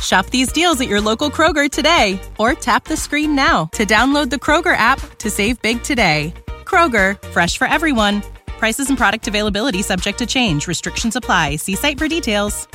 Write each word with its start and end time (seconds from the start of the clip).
Shop 0.00 0.26
these 0.26 0.52
deals 0.52 0.80
at 0.80 0.88
your 0.88 1.00
local 1.00 1.30
Kroger 1.30 1.70
today 1.70 2.20
or 2.38 2.54
tap 2.54 2.84
the 2.84 2.96
screen 2.96 3.34
now 3.34 3.66
to 3.72 3.84
download 3.84 4.30
the 4.30 4.36
Kroger 4.36 4.76
app 4.76 5.00
to 5.18 5.30
save 5.30 5.60
big 5.62 5.82
today. 5.82 6.32
Kroger, 6.64 7.20
fresh 7.28 7.58
for 7.58 7.66
everyone. 7.66 8.22
Prices 8.46 8.88
and 8.88 8.98
product 8.98 9.28
availability 9.28 9.82
subject 9.82 10.18
to 10.18 10.26
change. 10.26 10.66
Restrictions 10.66 11.16
apply. 11.16 11.56
See 11.56 11.74
site 11.74 11.98
for 11.98 12.08
details. 12.08 12.68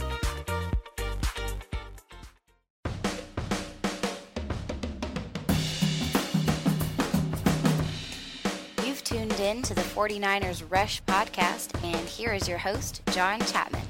You've 8.83 9.03
tuned 9.03 9.39
in 9.39 9.61
to 9.63 9.73
the 9.73 9.81
49ers 9.81 10.63
Rush 10.69 11.03
podcast, 11.03 11.83
and 11.83 12.07
here 12.07 12.33
is 12.33 12.47
your 12.47 12.57
host, 12.59 13.01
John 13.11 13.39
Chapman. 13.41 13.81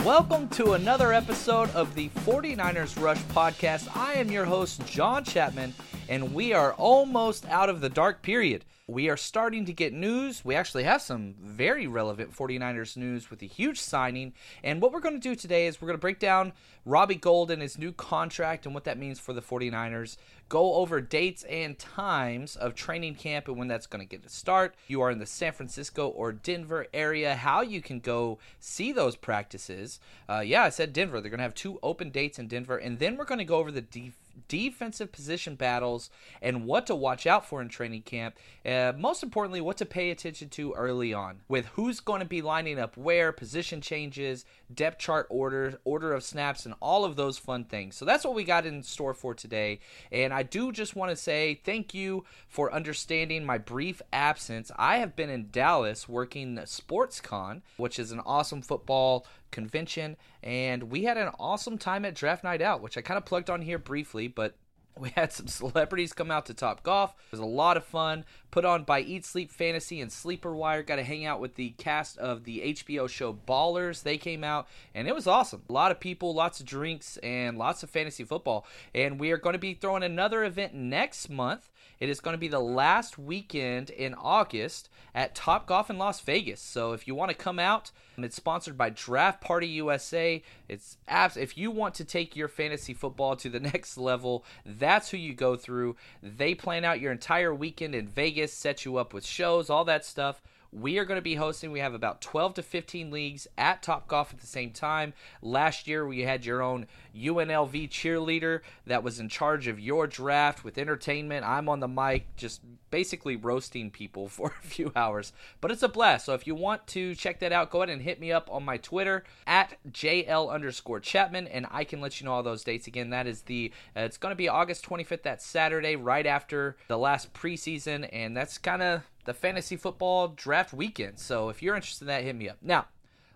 Welcome 0.00 0.48
to 0.50 0.72
another 0.72 1.12
episode 1.12 1.70
of 1.70 1.94
the 1.94 2.08
49ers 2.24 3.00
Rush 3.00 3.20
podcast. 3.24 3.94
I 3.94 4.14
am 4.14 4.30
your 4.30 4.46
host, 4.46 4.84
John 4.86 5.22
Chapman, 5.22 5.74
and 6.12 6.34
we 6.34 6.52
are 6.52 6.74
almost 6.74 7.48
out 7.48 7.70
of 7.70 7.80
the 7.80 7.88
dark 7.88 8.20
period. 8.20 8.66
We 8.86 9.08
are 9.08 9.16
starting 9.16 9.64
to 9.64 9.72
get 9.72 9.94
news. 9.94 10.44
We 10.44 10.54
actually 10.54 10.84
have 10.84 11.00
some 11.00 11.34
very 11.40 11.86
relevant 11.86 12.36
49ers 12.36 12.98
news 12.98 13.30
with 13.30 13.40
a 13.40 13.46
huge 13.46 13.80
signing. 13.80 14.34
And 14.62 14.82
what 14.82 14.92
we're 14.92 15.00
going 15.00 15.18
to 15.18 15.28
do 15.28 15.34
today 15.34 15.66
is 15.66 15.80
we're 15.80 15.86
going 15.86 15.96
to 15.96 16.02
break 16.02 16.18
down 16.18 16.52
Robbie 16.84 17.14
Gould 17.14 17.50
and 17.50 17.62
his 17.62 17.78
new 17.78 17.92
contract 17.92 18.66
and 18.66 18.74
what 18.74 18.84
that 18.84 18.98
means 18.98 19.18
for 19.18 19.32
the 19.32 19.40
49ers, 19.40 20.18
go 20.50 20.74
over 20.74 21.00
dates 21.00 21.44
and 21.44 21.78
times 21.78 22.56
of 22.56 22.74
training 22.74 23.14
camp 23.14 23.48
and 23.48 23.56
when 23.56 23.68
that's 23.68 23.86
going 23.86 24.06
to 24.06 24.08
get 24.08 24.22
to 24.22 24.28
start. 24.28 24.74
You 24.88 25.00
are 25.00 25.10
in 25.10 25.18
the 25.18 25.24
San 25.24 25.52
Francisco 25.52 26.08
or 26.08 26.30
Denver 26.30 26.88
area, 26.92 27.36
how 27.36 27.62
you 27.62 27.80
can 27.80 28.00
go 28.00 28.38
see 28.60 28.92
those 28.92 29.16
practices. 29.16 29.98
Uh, 30.28 30.40
yeah, 30.40 30.64
I 30.64 30.68
said 30.68 30.92
Denver. 30.92 31.22
They're 31.22 31.30
going 31.30 31.38
to 31.38 31.44
have 31.44 31.54
two 31.54 31.78
open 31.82 32.10
dates 32.10 32.38
in 32.38 32.48
Denver. 32.48 32.76
And 32.76 32.98
then 32.98 33.16
we're 33.16 33.24
going 33.24 33.38
to 33.38 33.46
go 33.46 33.56
over 33.56 33.70
the 33.70 33.80
defense 33.80 34.16
defensive 34.48 35.12
position 35.12 35.54
battles 35.54 36.10
and 36.40 36.66
what 36.66 36.86
to 36.86 36.94
watch 36.94 37.26
out 37.26 37.46
for 37.46 37.60
in 37.60 37.68
training 37.68 38.02
camp. 38.02 38.36
Uh, 38.64 38.92
most 38.96 39.22
importantly, 39.22 39.60
what 39.60 39.76
to 39.76 39.86
pay 39.86 40.10
attention 40.10 40.48
to 40.50 40.72
early 40.72 41.12
on 41.12 41.40
with 41.48 41.66
who's 41.66 42.00
going 42.00 42.20
to 42.20 42.26
be 42.26 42.42
lining 42.42 42.78
up 42.78 42.96
where, 42.96 43.32
position 43.32 43.80
changes, 43.80 44.44
depth 44.72 44.98
chart 44.98 45.26
order, 45.30 45.78
order 45.84 46.12
of 46.12 46.22
snaps, 46.22 46.64
and 46.64 46.74
all 46.80 47.04
of 47.04 47.16
those 47.16 47.38
fun 47.38 47.64
things. 47.64 47.96
So 47.96 48.04
that's 48.04 48.24
what 48.24 48.34
we 48.34 48.44
got 48.44 48.66
in 48.66 48.82
store 48.82 49.14
for 49.14 49.34
today. 49.34 49.80
And 50.10 50.32
I 50.32 50.42
do 50.42 50.72
just 50.72 50.96
want 50.96 51.10
to 51.10 51.16
say 51.16 51.60
thank 51.64 51.94
you 51.94 52.24
for 52.48 52.72
understanding 52.72 53.44
my 53.44 53.58
brief 53.58 54.02
absence. 54.12 54.70
I 54.76 54.98
have 54.98 55.16
been 55.16 55.30
in 55.30 55.48
Dallas 55.50 56.08
working 56.08 56.56
SportsCon, 56.56 57.62
which 57.76 57.98
is 57.98 58.12
an 58.12 58.20
awesome 58.20 58.62
football 58.62 59.26
convention, 59.52 60.16
and 60.42 60.84
we 60.84 61.04
had 61.04 61.16
an 61.16 61.30
awesome 61.38 61.78
time 61.78 62.04
at 62.04 62.14
Draft 62.14 62.42
Night 62.42 62.60
Out, 62.60 62.82
which 62.82 62.98
I 62.98 63.02
kind 63.02 63.18
of 63.18 63.24
plugged 63.24 63.50
on 63.50 63.62
here 63.62 63.78
briefly, 63.78 64.26
but 64.26 64.56
we 64.98 65.10
had 65.10 65.32
some 65.32 65.46
celebrities 65.48 66.12
come 66.12 66.30
out 66.30 66.46
to 66.46 66.54
Top 66.54 66.82
Golf. 66.82 67.10
It 67.10 67.32
was 67.32 67.40
a 67.40 67.44
lot 67.44 67.76
of 67.76 67.84
fun. 67.84 68.24
Put 68.52 68.66
on 68.66 68.84
by 68.84 69.00
Eat 69.00 69.24
Sleep 69.24 69.50
Fantasy 69.50 69.98
and 70.02 70.12
Sleeper 70.12 70.54
Wire. 70.54 70.82
Got 70.82 70.96
to 70.96 71.02
hang 71.02 71.24
out 71.24 71.40
with 71.40 71.54
the 71.54 71.70
cast 71.78 72.18
of 72.18 72.44
the 72.44 72.74
HBO 72.74 73.08
show 73.08 73.32
Ballers. 73.32 74.02
They 74.02 74.18
came 74.18 74.44
out 74.44 74.68
and 74.94 75.08
it 75.08 75.14
was 75.14 75.26
awesome. 75.26 75.62
A 75.70 75.72
lot 75.72 75.90
of 75.90 75.98
people, 75.98 76.34
lots 76.34 76.60
of 76.60 76.66
drinks, 76.66 77.16
and 77.22 77.56
lots 77.56 77.82
of 77.82 77.88
fantasy 77.88 78.24
football. 78.24 78.66
And 78.94 79.18
we 79.18 79.30
are 79.30 79.38
going 79.38 79.54
to 79.54 79.58
be 79.58 79.72
throwing 79.72 80.02
another 80.02 80.44
event 80.44 80.74
next 80.74 81.30
month. 81.30 81.70
It 82.02 82.08
is 82.08 82.18
going 82.18 82.34
to 82.34 82.38
be 82.38 82.48
the 82.48 82.58
last 82.58 83.16
weekend 83.16 83.88
in 83.88 84.12
August 84.14 84.88
at 85.14 85.36
Top 85.36 85.68
Golf 85.68 85.88
in 85.88 85.98
Las 85.98 86.20
Vegas. 86.20 86.60
So 86.60 86.94
if 86.94 87.06
you 87.06 87.14
want 87.14 87.30
to 87.30 87.36
come 87.36 87.60
out, 87.60 87.92
it's 88.18 88.34
sponsored 88.34 88.76
by 88.76 88.90
Draft 88.90 89.40
Party 89.40 89.68
USA. 89.68 90.42
It's 90.68 90.96
apps. 91.08 91.36
If 91.36 91.56
you 91.56 91.70
want 91.70 91.94
to 91.94 92.04
take 92.04 92.34
your 92.34 92.48
fantasy 92.48 92.92
football 92.92 93.36
to 93.36 93.48
the 93.48 93.60
next 93.72 93.96
level, 93.96 94.44
that's 94.66 95.12
who 95.12 95.16
you 95.16 95.32
go 95.32 95.54
through. 95.54 95.94
They 96.20 96.56
plan 96.56 96.84
out 96.84 97.00
your 97.00 97.12
entire 97.12 97.54
weekend 97.54 97.94
in 97.94 98.08
Vegas, 98.08 98.41
set 98.48 98.84
you 98.84 98.96
up 98.96 99.12
with 99.12 99.24
shows, 99.24 99.70
all 99.70 99.84
that 99.84 100.04
stuff. 100.04 100.40
We 100.72 100.98
are 100.98 101.04
going 101.04 101.18
to 101.18 101.22
be 101.22 101.34
hosting. 101.34 101.70
We 101.70 101.80
have 101.80 101.92
about 101.92 102.22
12 102.22 102.54
to 102.54 102.62
15 102.62 103.10
leagues 103.10 103.46
at 103.58 103.82
Top 103.82 104.08
Golf 104.08 104.32
at 104.32 104.40
the 104.40 104.46
same 104.46 104.70
time. 104.70 105.12
Last 105.42 105.86
year, 105.86 106.06
we 106.06 106.20
had 106.20 106.46
your 106.46 106.62
own 106.62 106.86
UNLV 107.14 107.90
cheerleader 107.90 108.60
that 108.86 109.02
was 109.02 109.20
in 109.20 109.28
charge 109.28 109.68
of 109.68 109.78
your 109.78 110.06
draft 110.06 110.64
with 110.64 110.78
entertainment. 110.78 111.44
I'm 111.44 111.68
on 111.68 111.80
the 111.80 111.88
mic, 111.88 112.34
just 112.36 112.62
basically 112.90 113.36
roasting 113.36 113.90
people 113.90 114.28
for 114.28 114.54
a 114.62 114.66
few 114.66 114.92
hours. 114.96 115.34
But 115.60 115.72
it's 115.72 115.82
a 115.82 115.88
blast. 115.88 116.24
So 116.24 116.32
if 116.32 116.46
you 116.46 116.54
want 116.54 116.86
to 116.88 117.14
check 117.14 117.40
that 117.40 117.52
out, 117.52 117.70
go 117.70 117.82
ahead 117.82 117.90
and 117.90 118.00
hit 118.00 118.18
me 118.18 118.32
up 118.32 118.48
on 118.50 118.64
my 118.64 118.78
Twitter 118.78 119.24
at 119.46 119.76
JL 119.90 120.50
underscore 120.50 121.00
Chapman, 121.00 121.48
and 121.48 121.66
I 121.70 121.84
can 121.84 122.00
let 122.00 122.18
you 122.18 122.24
know 122.24 122.32
all 122.32 122.42
those 122.42 122.64
dates. 122.64 122.86
Again, 122.86 123.10
that 123.10 123.26
is 123.26 123.42
the, 123.42 123.70
uh, 123.94 124.00
it's 124.00 124.16
going 124.16 124.32
to 124.32 124.36
be 124.36 124.48
August 124.48 124.88
25th, 124.88 125.22
that 125.24 125.42
Saturday, 125.42 125.96
right 125.96 126.26
after 126.26 126.76
the 126.88 126.96
last 126.96 127.34
preseason. 127.34 128.08
And 128.10 128.34
that's 128.34 128.56
kind 128.56 128.80
of 128.80 129.02
the 129.24 129.34
fantasy 129.34 129.76
football 129.76 130.28
draft 130.28 130.72
weekend. 130.72 131.18
So 131.18 131.48
if 131.48 131.62
you're 131.62 131.76
interested 131.76 132.04
in 132.04 132.08
that, 132.08 132.24
hit 132.24 132.36
me 132.36 132.48
up. 132.48 132.58
Now, 132.62 132.86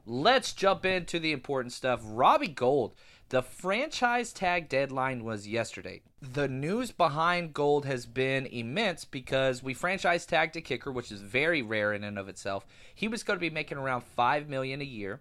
let's 0.04 0.52
jump 0.52 0.84
into 0.84 1.18
the 1.18 1.32
important 1.32 1.72
stuff. 1.72 2.00
Robbie 2.04 2.48
Gould. 2.48 2.94
the 3.28 3.42
franchise 3.42 4.32
tag 4.32 4.68
deadline 4.68 5.24
was 5.24 5.48
yesterday. 5.48 6.00
The 6.20 6.48
news 6.48 6.92
behind 6.92 7.54
Gould 7.54 7.84
has 7.84 8.06
been 8.06 8.46
immense 8.46 9.04
because 9.04 9.62
we 9.62 9.74
franchise 9.74 10.24
tagged 10.26 10.56
a 10.56 10.60
kicker, 10.60 10.92
which 10.92 11.10
is 11.10 11.20
very 11.20 11.60
rare 11.60 11.92
in 11.92 12.04
and 12.04 12.18
of 12.18 12.28
itself. 12.28 12.66
He 12.94 13.08
was 13.08 13.22
going 13.22 13.36
to 13.36 13.40
be 13.40 13.50
making 13.50 13.78
around 13.78 14.02
five 14.02 14.48
million 14.48 14.80
a 14.80 14.84
year 14.84 15.20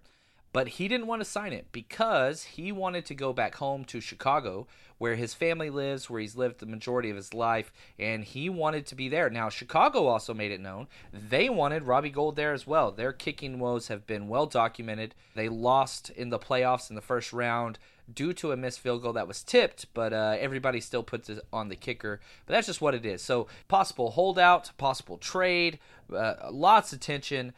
but 0.56 0.70
he 0.70 0.88
didn't 0.88 1.08
want 1.08 1.20
to 1.20 1.30
sign 1.30 1.52
it 1.52 1.70
because 1.74 2.44
he 2.44 2.72
wanted 2.72 3.06
to 3.06 3.14
go 3.14 3.34
back 3.34 3.56
home 3.56 3.84
to 3.84 4.00
Chicago, 4.00 4.66
where 4.98 5.16
his 5.16 5.34
family 5.34 5.70
lives, 5.70 6.10
where 6.10 6.22
he's 6.22 6.38
lived 6.38 6.60
the 6.60 6.66
majority 6.66 7.10
of 7.10 7.18
his 7.18 7.34
life, 7.34 7.74
and 8.00 8.24
he 8.24 8.48
wanted 8.48 8.86
to 8.86 8.96
be 8.96 9.10
there. 9.10 9.30
Now, 9.30 9.50
Chicago 9.50 10.08
also 10.08 10.34
made 10.34 10.54
it 10.54 10.62
known 10.62 10.88
they 11.12 11.50
wanted 11.50 11.84
Robbie 11.84 12.10
Gould 12.10 12.38
there 12.38 12.54
as 12.54 12.66
well. 12.66 12.94
Their 12.94 13.12
kicking 13.12 13.60
woes 13.60 13.90
have 13.90 14.08
been 14.08 14.30
well 14.30 14.46
documented. 14.46 15.14
They 15.36 15.50
lost 15.50 16.10
in 16.12 16.30
the 16.30 16.40
playoffs 16.40 16.90
in 16.90 16.96
the 16.96 17.02
first 17.02 17.34
round 17.34 17.78
due 18.14 18.32
to 18.32 18.54
a 18.54 18.58
missed 18.58 18.80
field 18.80 19.02
goal 19.02 19.12
that 19.12 19.28
was 19.28 19.44
tipped, 19.44 19.94
but 19.94 20.14
uh, 20.14 20.38
everybody 20.40 20.80
still 20.80 21.04
puts 21.04 21.30
it 21.30 21.46
on 21.52 21.68
the 21.68 21.76
kicker. 21.76 22.22
But 22.46 22.54
that's 22.54 22.68
just 22.68 22.80
what 22.80 22.96
it 22.96 23.06
is. 23.06 23.22
So, 23.22 23.48
possible 23.68 24.12
holdout, 24.12 24.72
possible 24.78 25.18
trade, 25.18 25.80
uh, 26.16 26.36
lots 26.50 26.94
of 26.94 27.02
tension, 27.02 27.52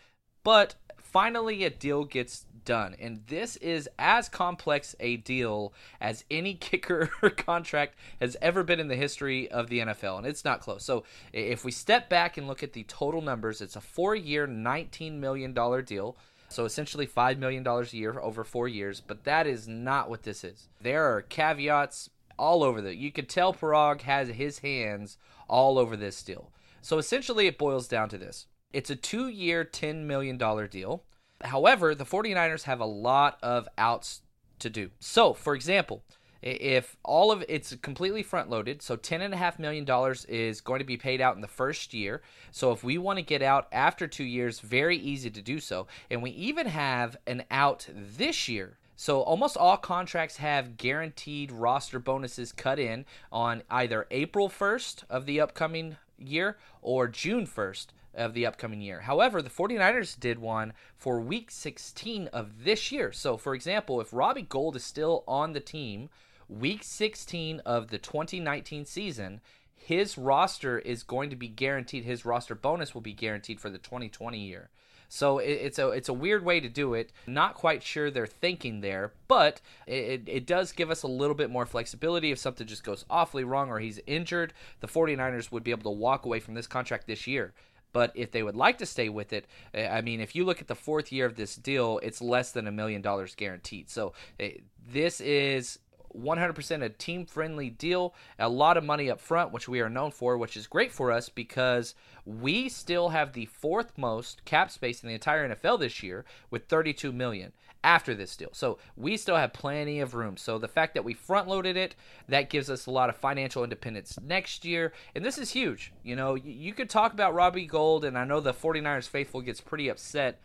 but 0.44 0.74
finally 1.18 1.64
a 1.64 1.70
deal 1.70 2.04
gets 2.04 2.47
done. 2.68 2.96
And 3.00 3.24
this 3.26 3.56
is 3.56 3.90
as 3.98 4.30
complex 4.30 4.96
a 5.00 5.18
deal 5.18 5.74
as 6.00 6.24
any 6.30 6.54
kicker 6.68 7.08
contract 7.38 7.96
has 8.20 8.38
ever 8.40 8.64
been 8.64 8.80
in 8.80 8.88
the 8.88 8.96
history 8.96 9.50
of 9.50 9.70
the 9.70 9.80
NFL, 9.80 10.20
and 10.20 10.28
it's 10.28 10.46
not 10.46 10.62
close. 10.62 10.84
So 10.84 11.04
if 11.34 11.66
we 11.66 11.72
step 11.72 12.10
back 12.10 12.38
and 12.38 12.48
look 12.48 12.62
at 12.62 12.74
the 12.74 12.84
total 12.84 13.22
numbers, 13.22 13.62
it's 13.62 13.76
a 13.76 13.82
four 13.82 14.16
year, 14.16 14.48
$19 14.48 15.14
million 15.14 15.54
deal. 15.84 16.16
So 16.50 16.66
essentially 16.66 17.08
$5 17.08 17.40
million 17.40 17.68
a 17.68 17.84
year 17.92 18.20
over 18.20 18.44
four 18.44 18.68
years, 18.68 19.02
but 19.02 19.24
that 19.24 19.48
is 19.48 19.68
not 19.68 20.10
what 20.10 20.24
this 20.24 20.44
is. 20.44 20.70
There 20.80 21.04
are 21.04 21.24
caveats, 21.24 22.10
all 22.38 22.64
over 22.64 22.82
the. 22.82 22.96
You 22.96 23.12
could 23.12 23.30
tell 23.30 23.54
Paraag 23.54 24.02
has 24.02 24.30
his 24.30 24.60
hands 24.60 25.18
all 25.50 25.78
over 25.78 25.98
this 25.98 26.22
deal. 26.22 26.52
So 26.82 26.98
essentially, 26.98 27.48
it 27.48 27.58
boils 27.58 27.88
down 27.88 28.10
to 28.10 28.18
this 28.18 28.48
it's 28.74 28.90
a 28.90 28.96
two 28.96 29.28
year, 29.28 29.66
$10 29.66 30.04
million 30.04 30.38
deal. 30.38 31.04
However, 31.44 31.94
the 31.94 32.06
49ers 32.06 32.64
have 32.64 32.80
a 32.80 32.86
lot 32.86 33.38
of 33.44 33.68
outs 33.78 34.22
to 34.60 34.70
do. 34.70 34.92
So, 35.00 35.34
for 35.34 35.54
example, 35.56 36.04
if 36.42 36.98
all 37.04 37.32
of 37.32 37.44
it's 37.50 37.76
completely 37.82 38.24
front 38.24 38.50
loaded, 38.50 38.82
so 38.82 38.96
$10.5 38.96 39.60
million 39.60 40.16
is 40.28 40.62
going 40.62 40.80
to 40.80 40.86
be 40.86 40.98
paid 40.98 41.20
out 41.22 41.36
in 41.36 41.42
the 41.42 41.48
first 41.48 41.94
year. 41.94 42.22
So, 42.52 42.72
if 42.72 42.84
we 42.84 42.98
want 42.98 43.18
to 43.18 43.24
get 43.24 43.42
out 43.42 43.68
after 43.72 44.08
two 44.08 44.24
years, 44.24 44.60
very 44.60 44.98
easy 44.98 45.30
to 45.30 45.42
do 45.42 45.60
so. 45.60 45.88
And 46.10 46.24
we 46.24 46.32
even 46.32 46.68
have 46.68 47.18
an 47.28 47.44
out 47.52 47.88
this 47.94 48.48
year. 48.48 48.78
So 49.00 49.22
almost 49.22 49.58
all 49.58 49.78
contracts 49.78 50.38
have 50.38 50.76
guaranteed 50.76 51.52
roster 51.52 52.00
bonuses 52.00 52.52
cut 52.52 52.80
in 52.80 53.06
on 53.32 53.62
either 53.70 54.08
April 54.10 54.50
1st 54.50 55.04
of 55.08 55.28
the 55.28 55.40
upcoming 55.40 55.98
year 56.18 56.58
or 56.82 57.08
June 57.08 57.46
1st 57.46 57.88
of 58.18 58.34
the 58.34 58.46
upcoming 58.46 58.82
year. 58.82 59.02
However, 59.02 59.42
the 59.42 59.50
49ers 59.50 60.20
did 60.20 60.40
one 60.40 60.74
for 60.98 61.20
week 61.20 61.52
16 61.52 62.28
of 62.28 62.64
this 62.64 62.92
year. 62.92 63.12
So, 63.12 63.38
for 63.38 63.54
example, 63.54 64.02
if 64.02 64.12
Robbie 64.12 64.42
Gould 64.42 64.76
is 64.76 64.84
still 64.84 65.24
on 65.28 65.54
the 65.54 65.60
team, 65.60 66.10
week 66.50 66.84
16 66.84 67.62
of 67.66 67.90
the 67.90 67.98
2019 67.98 68.86
season, 68.86 69.42
his 69.76 70.18
roster 70.18 70.80
is 70.80 71.04
going 71.04 71.30
to 71.30 71.36
be 71.36 71.48
guaranteed. 71.48 72.04
His 72.04 72.26
roster 72.26 72.56
bonus 72.56 72.94
will 72.94 73.02
be 73.02 73.14
guaranteed 73.14 73.62
for 73.62 73.70
the 73.70 73.78
2020 73.78 74.38
year. 74.38 74.70
So 75.10 75.38
it's 75.38 75.80
a 75.80 75.90
it's 75.92 76.10
a 76.10 76.14
weird 76.14 76.44
way 76.44 76.60
to 76.60 76.68
do 76.68 76.94
it. 76.94 77.14
Not 77.26 77.54
quite 77.54 77.82
sure 77.82 78.12
they're 78.12 78.28
thinking 78.28 78.82
there, 78.82 79.14
but 79.28 79.62
it, 79.86 80.24
it 80.28 80.46
does 80.46 80.74
give 80.74 80.92
us 80.92 81.04
a 81.04 81.08
little 81.08 81.36
bit 81.36 81.50
more 81.50 81.66
flexibility 81.66 82.32
if 82.32 82.40
something 82.40 82.68
just 82.68 82.84
goes 82.84 83.06
awfully 83.10 83.46
wrong 83.46 83.70
or 83.70 83.80
he's 83.80 84.02
injured. 84.06 84.54
The 84.82 84.88
49ers 84.88 85.52
would 85.52 85.64
be 85.64 85.72
able 85.72 85.84
to 85.84 85.98
walk 85.98 86.26
away 86.26 86.40
from 86.42 86.56
this 86.56 86.68
contract 86.68 87.08
this 87.08 87.26
year. 87.26 87.54
But 87.94 88.12
if 88.16 88.32
they 88.32 88.44
would 88.44 88.56
like 88.56 88.78
to 88.80 88.86
stay 88.86 89.10
with 89.10 89.34
it, 89.34 89.48
eh, 89.74 89.88
I 89.88 90.02
mean, 90.02 90.20
if 90.20 90.36
you 90.36 90.46
look 90.46 90.62
at 90.62 90.68
the 90.68 90.76
fourth 90.76 91.12
year 91.12 91.26
of 91.26 91.36
this 91.36 91.56
deal, 91.56 92.00
it's 92.04 92.22
less 92.22 92.52
than 92.52 92.68
a 92.68 92.72
million 92.72 93.02
dollars 93.02 93.36
guaranteed. 93.36 93.90
So 93.90 94.14
eh, 94.40 94.58
this 94.88 95.22
is 95.22 95.80
100% 96.16 96.84
a 96.84 96.90
team 96.90 97.26
friendly 97.26 97.70
deal, 97.70 98.14
a 98.40 98.50
lot 98.50 98.78
of 98.78 98.84
money 98.84 99.10
up 99.10 99.20
front, 99.20 99.52
which 99.52 99.68
we 99.68 99.82
are 99.82 99.90
known 99.90 100.12
for, 100.12 100.38
which 100.38 100.58
is 100.58 100.68
great 100.68 100.92
for 100.92 101.12
us 101.12 101.30
because 101.30 101.96
we 102.26 102.70
still 102.70 103.10
have 103.10 103.34
the 103.34 103.46
fourth 103.46 103.98
most 103.98 104.44
cap 104.46 104.72
space 104.72 105.04
in 105.04 105.08
the 105.08 105.16
entire 105.16 105.48
NFL 105.48 105.80
this 105.80 106.04
year 106.04 106.26
with 106.50 106.66
32 106.68 107.12
million 107.12 107.54
after 107.84 108.14
this 108.14 108.36
deal. 108.36 108.50
So 108.54 108.78
we 108.96 109.18
still 109.18 109.36
have 109.36 109.54
plenty 109.54 110.00
of 110.00 110.14
room. 110.14 110.38
So 110.38 110.58
the 110.58 110.68
fact 110.68 110.94
that 110.94 111.04
we 111.04 111.14
front 111.14 111.48
loaded 111.48 111.78
it, 111.78 111.96
that 112.28 112.50
gives 112.50 112.70
us 112.70 112.86
a 112.86 112.92
lot 112.92 113.10
of 113.10 113.16
financial 113.16 113.64
independence 113.64 114.18
next 114.22 114.66
year. 114.66 114.94
And 115.16 115.24
this 115.24 115.38
is 115.38 115.52
huge. 115.52 115.94
You 116.04 116.16
know, 116.16 116.36
you 116.36 116.74
could 116.74 116.90
talk 116.90 117.14
about 117.14 117.34
Robbie 117.34 117.66
Gould, 117.66 118.06
and 118.06 118.18
I 118.18 118.26
know 118.26 118.40
the 118.40 118.54
49ers 118.54 119.08
faithful 119.08 119.42
gets 119.42 119.62
pretty 119.62 119.90
upset 119.90 120.42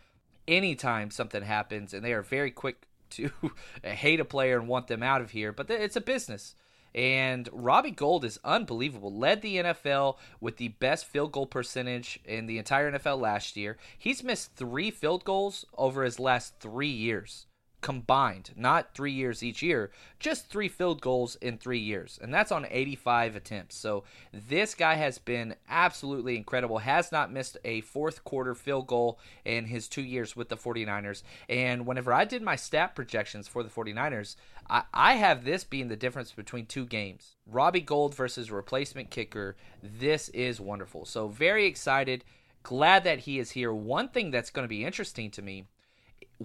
anytime 0.47 1.11
something 1.11 1.43
happens, 1.43 1.93
and 1.93 2.03
they 2.03 2.13
are 2.13 2.21
very 2.21 2.51
quick 2.51 2.87
to 3.11 3.31
hate 3.83 4.19
a 4.19 4.25
player 4.25 4.57
and 4.57 4.67
want 4.67 4.87
them 4.87 5.03
out 5.03 5.21
of 5.21 5.31
here. 5.31 5.51
But 5.51 5.69
it's 5.69 5.95
a 5.95 6.01
business. 6.01 6.55
And 6.95 7.49
Robbie 7.51 7.91
Gould 7.91 8.23
is 8.23 8.39
unbelievable. 8.43 9.13
Led 9.13 9.41
the 9.41 9.57
NFL 9.57 10.17
with 10.39 10.57
the 10.57 10.69
best 10.69 11.05
field 11.05 11.31
goal 11.31 11.47
percentage 11.47 12.19
in 12.25 12.45
the 12.45 12.57
entire 12.57 12.91
NFL 12.91 13.19
last 13.19 13.57
year. 13.57 13.77
He's 13.97 14.23
missed 14.23 14.55
three 14.55 14.91
field 14.91 15.23
goals 15.23 15.65
over 15.77 16.03
his 16.03 16.19
last 16.19 16.59
three 16.59 16.87
years 16.87 17.47
combined, 17.83 18.51
not 18.55 18.95
three 18.95 19.11
years 19.11 19.43
each 19.43 19.61
year, 19.61 19.91
just 20.19 20.47
three 20.47 20.69
field 20.69 21.01
goals 21.01 21.35
in 21.35 21.57
three 21.57 21.77
years. 21.77 22.17
And 22.19 22.33
that's 22.33 22.51
on 22.51 22.65
85 22.67 23.35
attempts. 23.35 23.75
So 23.75 24.05
this 24.31 24.73
guy 24.73 24.95
has 24.95 25.19
been 25.19 25.55
absolutely 25.69 26.35
incredible, 26.37 26.79
has 26.79 27.11
not 27.11 27.31
missed 27.31 27.57
a 27.63 27.81
fourth 27.81 28.23
quarter 28.23 28.55
field 28.55 28.87
goal 28.87 29.19
in 29.45 29.65
his 29.65 29.87
two 29.87 30.01
years 30.01 30.35
with 30.35 30.49
the 30.49 30.57
49ers. 30.57 31.21
And 31.47 31.85
whenever 31.85 32.11
I 32.11 32.25
did 32.25 32.41
my 32.41 32.55
stat 32.55 32.95
projections 32.95 33.47
for 33.47 33.61
the 33.61 33.69
49ers, 33.69 34.37
I, 34.69 34.83
I 34.93 35.13
have 35.15 35.43
this 35.43 35.63
being 35.63 35.89
the 35.89 35.95
difference 35.97 36.31
between 36.31 36.65
two 36.65 36.85
games 36.85 37.35
Robbie 37.45 37.81
Gould 37.81 38.15
versus 38.15 38.49
replacement 38.49 39.09
kicker. 39.09 39.57
This 39.83 40.29
is 40.29 40.61
wonderful. 40.61 41.05
So 41.05 41.27
very 41.27 41.65
excited. 41.65 42.23
Glad 42.63 43.03
that 43.03 43.19
he 43.19 43.39
is 43.39 43.51
here. 43.51 43.73
One 43.73 44.07
thing 44.07 44.31
that's 44.31 44.49
going 44.49 44.63
to 44.63 44.69
be 44.69 44.85
interesting 44.85 45.29
to 45.31 45.41
me 45.41 45.65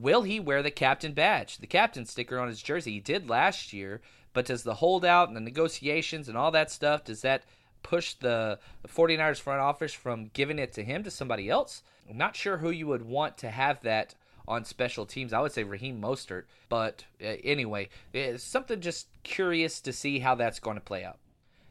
will 0.03 0.23
he 0.23 0.41
wear 0.41 0.63
the 0.63 0.71
captain 0.71 1.13
badge, 1.13 1.59
the 1.59 1.67
captain 1.67 2.07
sticker 2.07 2.39
on 2.39 2.49
his 2.49 2.63
jersey? 2.63 2.93
He 2.93 3.01
did 3.01 3.29
last 3.29 3.73
year, 3.73 4.01
but 4.33 4.47
does 4.47 4.63
the 4.63 4.75
holdout 4.75 5.29
and 5.29 5.37
the 5.37 5.41
negotiations 5.41 6.29
and 6.29 6.37
all 6.37 6.51
that 6.53 6.71
stuff, 6.71 7.05
does 7.05 7.23
that 7.23 7.45
push 7.83 8.15
the 8.15 8.59
49ers 8.87 9.41
front 9.41 9.61
office 9.61 9.93
from 9.93 10.31
giving 10.33 10.59
it 10.59 10.73
to 10.75 10.85
him 10.85 11.03
to 11.05 11.11
somebody 11.11 11.49
else? 11.49 11.83
I'm 12.09 12.17
not 12.17 12.37
sure 12.37 12.59
who 12.59 12.71
you 12.71 12.87
would 12.87 13.03
want 13.03 13.37
to 13.39 13.51
have 13.51 13.83
that 13.83 14.15
on 14.47 14.65
special 14.65 15.05
teams. 15.05 15.33
I 15.33 15.41
would 15.41 15.53
say 15.53 15.63
Raheem 15.63 16.01
Mostert, 16.01 16.45
but 16.69 17.05
uh, 17.23 17.37
anyway, 17.45 17.89
it's 18.13 18.43
something 18.43 18.81
just 18.81 19.09
curious 19.23 19.81
to 19.83 19.93
see 19.93 20.21
how 20.21 20.35
that's 20.35 20.61
going 20.61 20.77
to 20.77 20.83
play 20.83 21.05
out. 21.05 21.19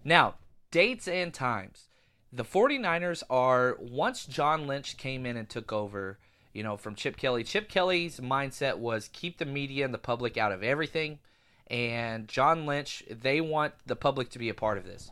Now, 0.04 0.36
dates 0.72 1.08
and 1.08 1.34
times. 1.34 1.90
The 2.32 2.44
49ers 2.44 3.24
are, 3.30 3.78
once 3.80 4.26
John 4.26 4.68
Lynch 4.68 4.98
came 4.98 5.26
in 5.26 5.38
and 5.38 5.50
took 5.50 5.72
over, 5.72 6.20
you 6.57 6.63
know, 6.63 6.75
from 6.75 6.95
Chip 6.95 7.18
Kelly. 7.18 7.44
Chip 7.44 7.69
Kelly's 7.69 8.19
mindset 8.19 8.80
was 8.80 9.12
keep 9.13 9.38
the 9.38 9.45
media 9.45 9.86
and 9.86 9.94
the 9.94 10.00
public 10.00 10.38
out 10.38 10.51
of 10.51 10.63
everything. 10.63 11.19
And 11.68 12.27
John 12.27 12.65
Lynch, 12.65 13.04
they 13.07 13.42
want 13.42 13.75
the 13.86 13.95
public 13.95 14.31
to 14.31 14.39
be 14.39 14.50
a 14.50 14.56
part 14.56 14.80
of 14.80 14.83
this. 14.83 15.12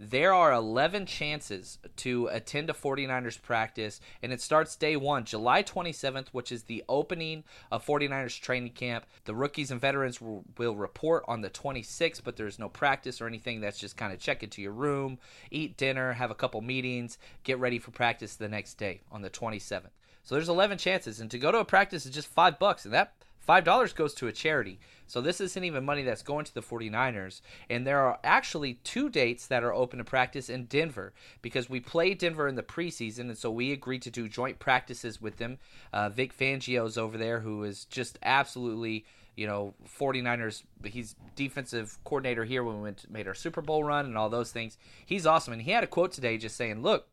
There 0.00 0.32
are 0.32 0.54
11 0.54 1.04
chances 1.04 1.78
to 1.96 2.28
attend 2.28 2.70
a 2.70 2.72
49ers 2.72 3.42
practice, 3.42 4.00
and 4.22 4.32
it 4.32 4.40
starts 4.40 4.74
day 4.74 4.96
one, 4.96 5.24
July 5.24 5.62
27th, 5.62 6.28
which 6.32 6.50
is 6.50 6.62
the 6.62 6.82
opening 6.88 7.44
of 7.70 7.84
49ers 7.84 8.40
training 8.40 8.72
camp. 8.72 9.04
The 9.26 9.34
rookies 9.34 9.70
and 9.70 9.80
veterans 9.80 10.18
will, 10.18 10.44
will 10.56 10.76
report 10.76 11.24
on 11.28 11.42
the 11.42 11.50
26th, 11.50 12.22
but 12.24 12.36
there's 12.36 12.58
no 12.58 12.70
practice 12.70 13.20
or 13.20 13.26
anything. 13.26 13.60
That's 13.60 13.78
just 13.78 13.98
kind 13.98 14.14
of 14.14 14.18
check 14.18 14.42
into 14.42 14.62
your 14.62 14.72
room, 14.72 15.18
eat 15.50 15.76
dinner, 15.76 16.14
have 16.14 16.30
a 16.30 16.34
couple 16.34 16.62
meetings, 16.62 17.18
get 17.42 17.58
ready 17.58 17.78
for 17.78 17.90
practice 17.90 18.36
the 18.36 18.48
next 18.48 18.74
day 18.78 19.02
on 19.12 19.20
the 19.20 19.30
27th. 19.30 19.90
So 20.26 20.34
there's 20.34 20.48
11 20.48 20.78
chances, 20.78 21.20
and 21.20 21.30
to 21.30 21.38
go 21.38 21.52
to 21.52 21.58
a 21.58 21.64
practice 21.64 22.04
is 22.04 22.12
just 22.12 22.26
five 22.26 22.58
bucks, 22.58 22.84
and 22.84 22.92
that 22.92 23.14
five 23.38 23.62
dollars 23.62 23.92
goes 23.92 24.12
to 24.14 24.26
a 24.26 24.32
charity. 24.32 24.80
So 25.06 25.20
this 25.20 25.40
isn't 25.40 25.62
even 25.62 25.84
money 25.84 26.02
that's 26.02 26.22
going 26.22 26.44
to 26.46 26.52
the 26.52 26.62
49ers. 26.62 27.42
And 27.70 27.86
there 27.86 28.00
are 28.00 28.18
actually 28.24 28.74
two 28.82 29.08
dates 29.08 29.46
that 29.46 29.62
are 29.62 29.72
open 29.72 29.98
to 29.98 30.04
practice 30.04 30.50
in 30.50 30.64
Denver 30.64 31.12
because 31.42 31.70
we 31.70 31.78
played 31.78 32.18
Denver 32.18 32.48
in 32.48 32.56
the 32.56 32.64
preseason, 32.64 33.20
and 33.20 33.38
so 33.38 33.52
we 33.52 33.70
agreed 33.70 34.02
to 34.02 34.10
do 34.10 34.28
joint 34.28 34.58
practices 34.58 35.22
with 35.22 35.36
them. 35.36 35.58
Uh, 35.92 36.08
Vic 36.08 36.36
Fangio's 36.36 36.98
over 36.98 37.16
there, 37.16 37.38
who 37.38 37.62
is 37.62 37.84
just 37.84 38.18
absolutely 38.24 39.06
you 39.36 39.46
know, 39.46 39.74
49ers, 40.00 40.64
he's 40.86 41.14
defensive 41.36 41.98
coordinator 42.04 42.44
here 42.44 42.64
when 42.64 42.76
we 42.78 42.82
went 42.82 43.08
made 43.08 43.28
our 43.28 43.34
Super 43.34 43.60
Bowl 43.60 43.84
run 43.84 44.06
and 44.06 44.16
all 44.18 44.30
those 44.30 44.50
things. 44.50 44.76
He's 45.04 45.26
awesome. 45.26 45.52
And 45.52 45.62
he 45.62 45.70
had 45.70 45.84
a 45.84 45.86
quote 45.86 46.10
today 46.10 46.38
just 46.38 46.56
saying, 46.56 46.82
look, 46.82 47.06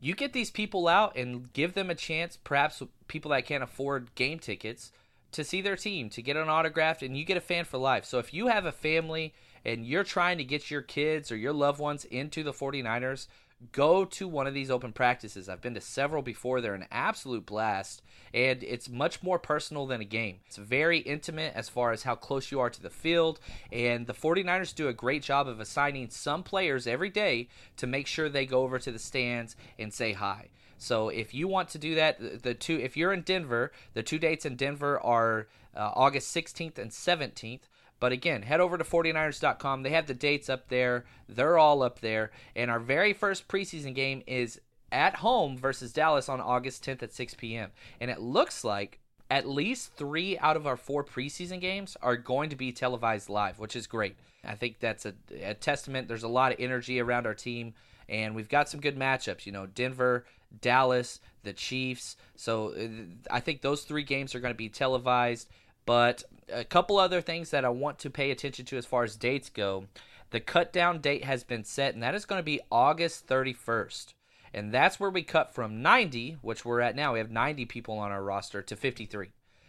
you 0.00 0.14
get 0.14 0.32
these 0.32 0.50
people 0.50 0.88
out 0.88 1.16
and 1.16 1.52
give 1.52 1.74
them 1.74 1.90
a 1.90 1.94
chance, 1.94 2.36
perhaps 2.36 2.82
people 3.08 3.30
that 3.30 3.46
can't 3.46 3.62
afford 3.62 4.14
game 4.14 4.38
tickets, 4.38 4.92
to 5.32 5.44
see 5.44 5.60
their 5.60 5.76
team, 5.76 6.08
to 6.10 6.22
get 6.22 6.36
an 6.36 6.48
autograph, 6.48 7.02
and 7.02 7.16
you 7.16 7.24
get 7.24 7.36
a 7.36 7.40
fan 7.40 7.64
for 7.64 7.78
life. 7.78 8.04
So 8.04 8.18
if 8.18 8.32
you 8.32 8.46
have 8.46 8.64
a 8.64 8.72
family 8.72 9.34
and 9.64 9.84
you're 9.84 10.04
trying 10.04 10.38
to 10.38 10.44
get 10.44 10.70
your 10.70 10.82
kids 10.82 11.32
or 11.32 11.36
your 11.36 11.52
loved 11.52 11.80
ones 11.80 12.04
into 12.04 12.42
the 12.42 12.52
49ers, 12.52 13.26
go 13.72 14.04
to 14.04 14.28
one 14.28 14.46
of 14.46 14.54
these 14.54 14.70
open 14.70 14.92
practices. 14.92 15.48
I've 15.48 15.62
been 15.62 15.74
to 15.74 15.80
several 15.80 16.22
before. 16.22 16.60
They're 16.60 16.74
an 16.74 16.86
absolute 16.90 17.46
blast, 17.46 18.02
and 18.34 18.62
it's 18.62 18.88
much 18.88 19.22
more 19.22 19.38
personal 19.38 19.86
than 19.86 20.00
a 20.00 20.04
game. 20.04 20.40
It's 20.46 20.56
very 20.56 20.98
intimate 20.98 21.52
as 21.54 21.68
far 21.68 21.92
as 21.92 22.02
how 22.02 22.14
close 22.14 22.50
you 22.50 22.60
are 22.60 22.70
to 22.70 22.82
the 22.82 22.90
field, 22.90 23.40
and 23.72 24.06
the 24.06 24.14
49ers 24.14 24.74
do 24.74 24.88
a 24.88 24.92
great 24.92 25.22
job 25.22 25.48
of 25.48 25.60
assigning 25.60 26.10
some 26.10 26.42
players 26.42 26.86
every 26.86 27.10
day 27.10 27.48
to 27.78 27.86
make 27.86 28.06
sure 28.06 28.28
they 28.28 28.46
go 28.46 28.62
over 28.62 28.78
to 28.78 28.92
the 28.92 28.98
stands 28.98 29.56
and 29.78 29.92
say 29.92 30.12
hi. 30.12 30.48
So 30.78 31.08
if 31.08 31.32
you 31.32 31.48
want 31.48 31.70
to 31.70 31.78
do 31.78 31.94
that, 31.94 32.42
the 32.42 32.54
two 32.54 32.78
if 32.78 32.96
you're 32.96 33.12
in 33.12 33.22
Denver, 33.22 33.72
the 33.94 34.02
two 34.02 34.18
dates 34.18 34.44
in 34.44 34.56
Denver 34.56 35.00
are 35.00 35.48
uh, 35.74 35.90
August 35.94 36.34
16th 36.34 36.78
and 36.78 36.90
17th. 36.90 37.60
But 37.98 38.12
again, 38.12 38.42
head 38.42 38.60
over 38.60 38.76
to 38.76 38.84
49ers.com. 38.84 39.82
They 39.82 39.90
have 39.90 40.06
the 40.06 40.14
dates 40.14 40.50
up 40.50 40.68
there. 40.68 41.06
They're 41.28 41.58
all 41.58 41.82
up 41.82 42.00
there. 42.00 42.30
And 42.54 42.70
our 42.70 42.80
very 42.80 43.12
first 43.12 43.48
preseason 43.48 43.94
game 43.94 44.22
is 44.26 44.60
at 44.92 45.16
home 45.16 45.56
versus 45.56 45.92
Dallas 45.92 46.28
on 46.28 46.40
August 46.40 46.84
10th 46.84 47.02
at 47.02 47.12
6 47.12 47.34
p.m. 47.34 47.70
And 48.00 48.10
it 48.10 48.20
looks 48.20 48.64
like 48.64 49.00
at 49.30 49.48
least 49.48 49.92
three 49.94 50.38
out 50.38 50.56
of 50.56 50.66
our 50.66 50.76
four 50.76 51.04
preseason 51.04 51.60
games 51.60 51.96
are 52.02 52.16
going 52.16 52.50
to 52.50 52.56
be 52.56 52.70
televised 52.70 53.28
live, 53.28 53.58
which 53.58 53.74
is 53.74 53.86
great. 53.86 54.16
I 54.44 54.54
think 54.54 54.78
that's 54.78 55.06
a, 55.06 55.14
a 55.42 55.54
testament. 55.54 56.06
There's 56.06 56.22
a 56.22 56.28
lot 56.28 56.52
of 56.52 56.60
energy 56.60 57.00
around 57.00 57.26
our 57.26 57.34
team, 57.34 57.74
and 58.08 58.36
we've 58.36 58.48
got 58.48 58.68
some 58.68 58.80
good 58.80 58.96
matchups. 58.96 59.44
You 59.44 59.52
know, 59.52 59.66
Denver, 59.66 60.24
Dallas, 60.60 61.20
the 61.42 61.52
Chiefs. 61.52 62.16
So 62.36 62.72
uh, 62.74 62.88
I 63.30 63.40
think 63.40 63.62
those 63.62 63.82
three 63.82 64.04
games 64.04 64.34
are 64.34 64.40
going 64.40 64.54
to 64.54 64.58
be 64.58 64.68
televised. 64.68 65.48
But 65.86 66.24
a 66.52 66.64
couple 66.64 66.98
other 66.98 67.20
things 67.20 67.50
that 67.50 67.64
I 67.64 67.70
want 67.70 67.98
to 68.00 68.10
pay 68.10 68.30
attention 68.30 68.66
to 68.66 68.76
as 68.76 68.86
far 68.86 69.04
as 69.04 69.16
dates 69.16 69.48
go. 69.48 69.86
The 70.30 70.40
cut 70.40 70.72
down 70.72 71.00
date 71.00 71.24
has 71.24 71.44
been 71.44 71.64
set, 71.64 71.94
and 71.94 72.02
that 72.02 72.14
is 72.14 72.26
going 72.26 72.40
to 72.40 72.44
be 72.44 72.60
August 72.70 73.26
31st. 73.28 74.12
And 74.52 74.72
that's 74.72 74.98
where 74.98 75.10
we 75.10 75.22
cut 75.22 75.54
from 75.54 75.82
90, 75.82 76.38
which 76.42 76.64
we're 76.64 76.80
at 76.80 76.96
now. 76.96 77.12
We 77.12 77.20
have 77.20 77.30
90 77.30 77.64
people 77.66 77.98
on 77.98 78.10
our 78.10 78.22
roster, 78.22 78.62
to 78.62 78.76
53. 78.76 79.28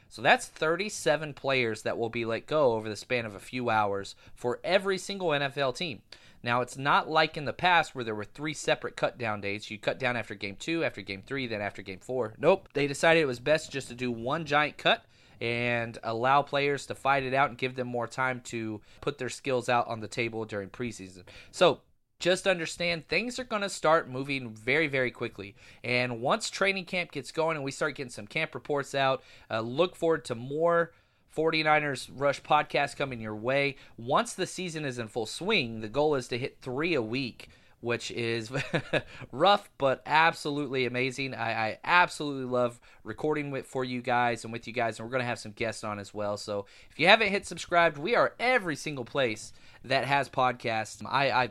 So 0.10 0.22
that's 0.22 0.48
37 0.48 1.34
players 1.34 1.82
that 1.84 1.98
will 1.98 2.10
be 2.10 2.26
let 2.26 2.48
go 2.48 2.74
over 2.74 2.88
the 2.88 2.96
span 2.96 3.26
of 3.26 3.36
a 3.36 3.40
few 3.40 3.70
hours 3.70 4.16
for 4.34 4.60
every 4.64 4.98
single 4.98 5.30
NFL 5.30 5.76
team. 5.76 6.02
Now, 6.42 6.62
it's 6.62 6.78
not 6.78 7.10
like 7.10 7.36
in 7.36 7.46
the 7.46 7.54
past 7.54 7.94
where 7.94 8.04
there 8.04 8.16
were 8.16 8.24
three 8.24 8.54
separate 8.54 8.96
cut 8.96 9.18
down 9.18 9.42
dates. 9.42 9.70
You 9.70 9.78
cut 9.78 10.00
down 10.00 10.16
after 10.16 10.34
game 10.34 10.56
two, 10.58 10.84
after 10.84 11.02
game 11.02 11.24
three, 11.26 11.46
then 11.48 11.62
after 11.62 11.82
game 11.82 12.00
four. 12.00 12.34
Nope. 12.38 12.70
They 12.74 12.88
decided 12.88 13.22
it 13.22 13.26
was 13.26 13.40
best 13.40 13.72
just 13.72 13.90
to 13.90 13.96
do 13.96 14.12
one 14.12 14.46
giant 14.46 14.78
cut 14.78 15.04
and 15.42 15.98
allow 16.04 16.42
players 16.42 16.86
to 16.88 16.96
fight 16.96 17.24
it 17.24 17.34
out 17.34 17.50
and 17.50 17.58
give 17.58 17.76
them 17.76 17.88
more 17.88 18.08
time 18.08 18.42
to 18.46 18.82
put 19.02 19.18
their 19.18 19.30
skills 19.30 19.70
out 19.70 19.88
on 19.88 20.00
the 20.00 20.08
table 20.08 20.46
during 20.46 20.70
preseason. 20.70 21.24
So, 21.52 21.82
just 22.20 22.48
understand 22.48 23.08
things 23.08 23.38
are 23.38 23.44
going 23.44 23.62
to 23.62 23.70
start 23.70 24.10
moving 24.10 24.50
very, 24.50 24.88
very 24.88 25.12
quickly. 25.12 25.56
And 25.84 26.20
once 26.20 26.50
training 26.50 26.86
camp 26.86 27.12
gets 27.12 27.32
going 27.32 27.56
and 27.56 27.64
we 27.64 27.72
start 27.72 27.96
getting 27.96 28.10
some 28.10 28.26
camp 28.26 28.56
reports 28.56 28.96
out, 28.96 29.24
uh, 29.52 29.60
look 29.60 29.96
forward 29.96 30.26
to 30.26 30.36
more 30.36 30.94
49ers 31.36 32.10
Rush 32.12 32.42
podcast 32.42 32.96
coming 32.96 33.22
your 33.22 33.36
way. 33.36 33.76
Once 33.98 34.34
the 34.34 34.48
season 34.48 34.84
is 34.84 34.98
in 34.98 35.08
full 35.08 35.28
swing, 35.28 35.82
the 35.82 35.88
goal 35.88 36.16
is 36.16 36.28
to 36.30 36.38
hit 36.40 36.58
three 36.60 36.96
a 36.96 37.02
week. 37.02 37.50
Which 37.80 38.10
is 38.10 38.52
rough, 39.32 39.70
but 39.78 40.02
absolutely 40.06 40.86
amazing. 40.86 41.36
I, 41.36 41.52
I 41.52 41.80
absolutely 41.84 42.46
love 42.46 42.80
recording 43.04 43.52
with 43.52 43.68
for 43.68 43.84
you 43.84 44.02
guys 44.02 44.44
and 44.44 44.52
with 44.52 44.66
you 44.66 44.74
guys, 44.74 44.98
and 44.98 45.06
we're 45.06 45.12
to 45.22 45.28
have 45.28 45.38
some 45.38 45.52
guests 45.52 45.84
on 45.84 46.00
as 46.00 46.12
well. 46.12 46.38
So 46.38 46.66
if 46.90 47.00
you 47.00 47.08
haven't 47.08 47.30
hit 47.30 47.46
subscribed, 47.46 48.00
we 48.00 48.16
are 48.16 48.34
every 48.40 48.76
single 48.76 49.06
place 49.06 49.54
that 49.84 50.06
has 50.06 50.28
podcasts. 50.28 51.06
I, 51.08 51.30
I 51.30 51.50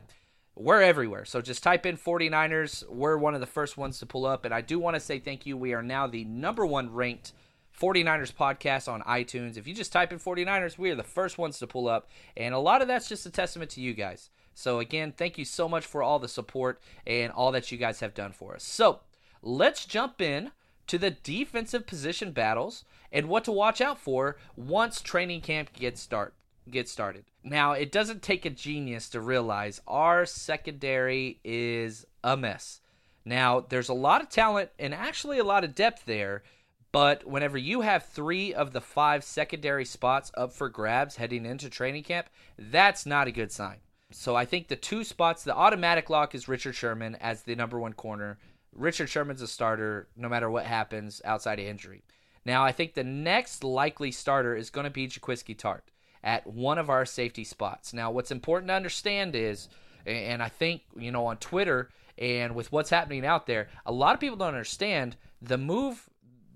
we're 0.56 0.80
everywhere. 0.80 1.26
So 1.26 1.42
just 1.42 1.62
type 1.62 1.84
in 1.84 1.96
49ers. 1.96 2.88
We're 2.88 3.18
one 3.18 3.34
of 3.34 3.40
the 3.40 3.46
first 3.46 3.76
ones 3.76 3.98
to 3.98 4.06
pull 4.06 4.24
up. 4.24 4.44
And 4.44 4.54
I 4.54 4.62
do 4.62 4.78
want 4.78 4.94
to 4.94 5.00
say 5.00 5.18
thank 5.18 5.44
you. 5.44 5.56
We 5.56 5.74
are 5.74 5.82
now 5.82 6.06
the 6.06 6.24
number 6.24 6.64
one 6.64 6.92
ranked 6.92 7.32
49ers 7.78 8.34
podcast 8.34 8.90
on 8.90 9.02
iTunes. 9.02 9.58
If 9.58 9.66
you 9.66 9.74
just 9.74 9.92
type 9.92 10.12
in 10.12 10.18
49ers, 10.18 10.78
we 10.78 10.90
are 10.90 10.94
the 10.94 11.02
first 11.02 11.36
ones 11.36 11.58
to 11.58 11.66
pull 11.66 11.88
up. 11.88 12.08
And 12.36 12.54
a 12.54 12.58
lot 12.58 12.80
of 12.80 12.88
that's 12.88 13.08
just 13.08 13.26
a 13.26 13.30
testament 13.30 13.70
to 13.72 13.82
you 13.82 13.92
guys. 13.92 14.30
So, 14.58 14.78
again, 14.78 15.12
thank 15.12 15.36
you 15.36 15.44
so 15.44 15.68
much 15.68 15.84
for 15.84 16.02
all 16.02 16.18
the 16.18 16.28
support 16.28 16.80
and 17.06 17.30
all 17.30 17.52
that 17.52 17.70
you 17.70 17.76
guys 17.76 18.00
have 18.00 18.14
done 18.14 18.32
for 18.32 18.54
us. 18.54 18.64
So, 18.64 19.00
let's 19.42 19.84
jump 19.84 20.22
in 20.22 20.50
to 20.86 20.96
the 20.96 21.10
defensive 21.10 21.86
position 21.86 22.32
battles 22.32 22.82
and 23.12 23.28
what 23.28 23.44
to 23.44 23.52
watch 23.52 23.82
out 23.82 23.98
for 23.98 24.38
once 24.56 25.02
training 25.02 25.42
camp 25.42 25.74
gets 25.74 26.00
start 26.00 26.32
get 26.70 26.88
started. 26.88 27.26
Now, 27.44 27.72
it 27.72 27.92
doesn't 27.92 28.22
take 28.22 28.46
a 28.46 28.50
genius 28.50 29.10
to 29.10 29.20
realize 29.20 29.82
our 29.86 30.24
secondary 30.24 31.38
is 31.44 32.06
a 32.24 32.34
mess. 32.34 32.80
Now, 33.26 33.60
there's 33.60 33.90
a 33.90 33.94
lot 33.94 34.22
of 34.22 34.30
talent 34.30 34.70
and 34.78 34.94
actually 34.94 35.38
a 35.38 35.44
lot 35.44 35.64
of 35.64 35.74
depth 35.74 36.06
there, 36.06 36.42
but 36.92 37.26
whenever 37.26 37.58
you 37.58 37.82
have 37.82 38.06
three 38.06 38.54
of 38.54 38.72
the 38.72 38.80
five 38.80 39.22
secondary 39.22 39.84
spots 39.84 40.32
up 40.34 40.54
for 40.54 40.70
grabs 40.70 41.16
heading 41.16 41.44
into 41.44 41.68
training 41.68 42.04
camp, 42.04 42.28
that's 42.58 43.04
not 43.04 43.28
a 43.28 43.32
good 43.32 43.52
sign. 43.52 43.76
So 44.12 44.36
I 44.36 44.44
think 44.44 44.68
the 44.68 44.76
two 44.76 45.04
spots, 45.04 45.42
the 45.42 45.54
automatic 45.54 46.08
lock 46.10 46.34
is 46.34 46.48
Richard 46.48 46.74
Sherman 46.74 47.16
as 47.16 47.42
the 47.42 47.56
number 47.56 47.78
one 47.78 47.92
corner. 47.92 48.38
Richard 48.72 49.08
Sherman's 49.08 49.42
a 49.42 49.46
starter 49.46 50.08
no 50.16 50.28
matter 50.28 50.50
what 50.50 50.66
happens 50.66 51.20
outside 51.24 51.58
of 51.58 51.66
injury. 51.66 52.02
Now 52.44 52.64
I 52.64 52.72
think 52.72 52.94
the 52.94 53.04
next 53.04 53.64
likely 53.64 54.12
starter 54.12 54.54
is 54.54 54.70
going 54.70 54.84
to 54.84 54.90
be 54.90 55.08
Jaquiski 55.08 55.56
Tartt 55.56 55.82
at 56.22 56.46
one 56.46 56.78
of 56.78 56.88
our 56.88 57.04
safety 57.04 57.42
spots. 57.42 57.92
Now 57.92 58.10
what's 58.10 58.30
important 58.30 58.68
to 58.68 58.74
understand 58.74 59.34
is, 59.34 59.68
and 60.04 60.42
I 60.42 60.48
think 60.48 60.82
you 60.96 61.10
know 61.10 61.26
on 61.26 61.38
Twitter 61.38 61.90
and 62.16 62.54
with 62.54 62.70
what's 62.70 62.90
happening 62.90 63.26
out 63.26 63.46
there, 63.46 63.68
a 63.84 63.92
lot 63.92 64.14
of 64.14 64.20
people 64.20 64.36
don't 64.36 64.48
understand 64.48 65.16
the 65.42 65.58
move 65.58 66.08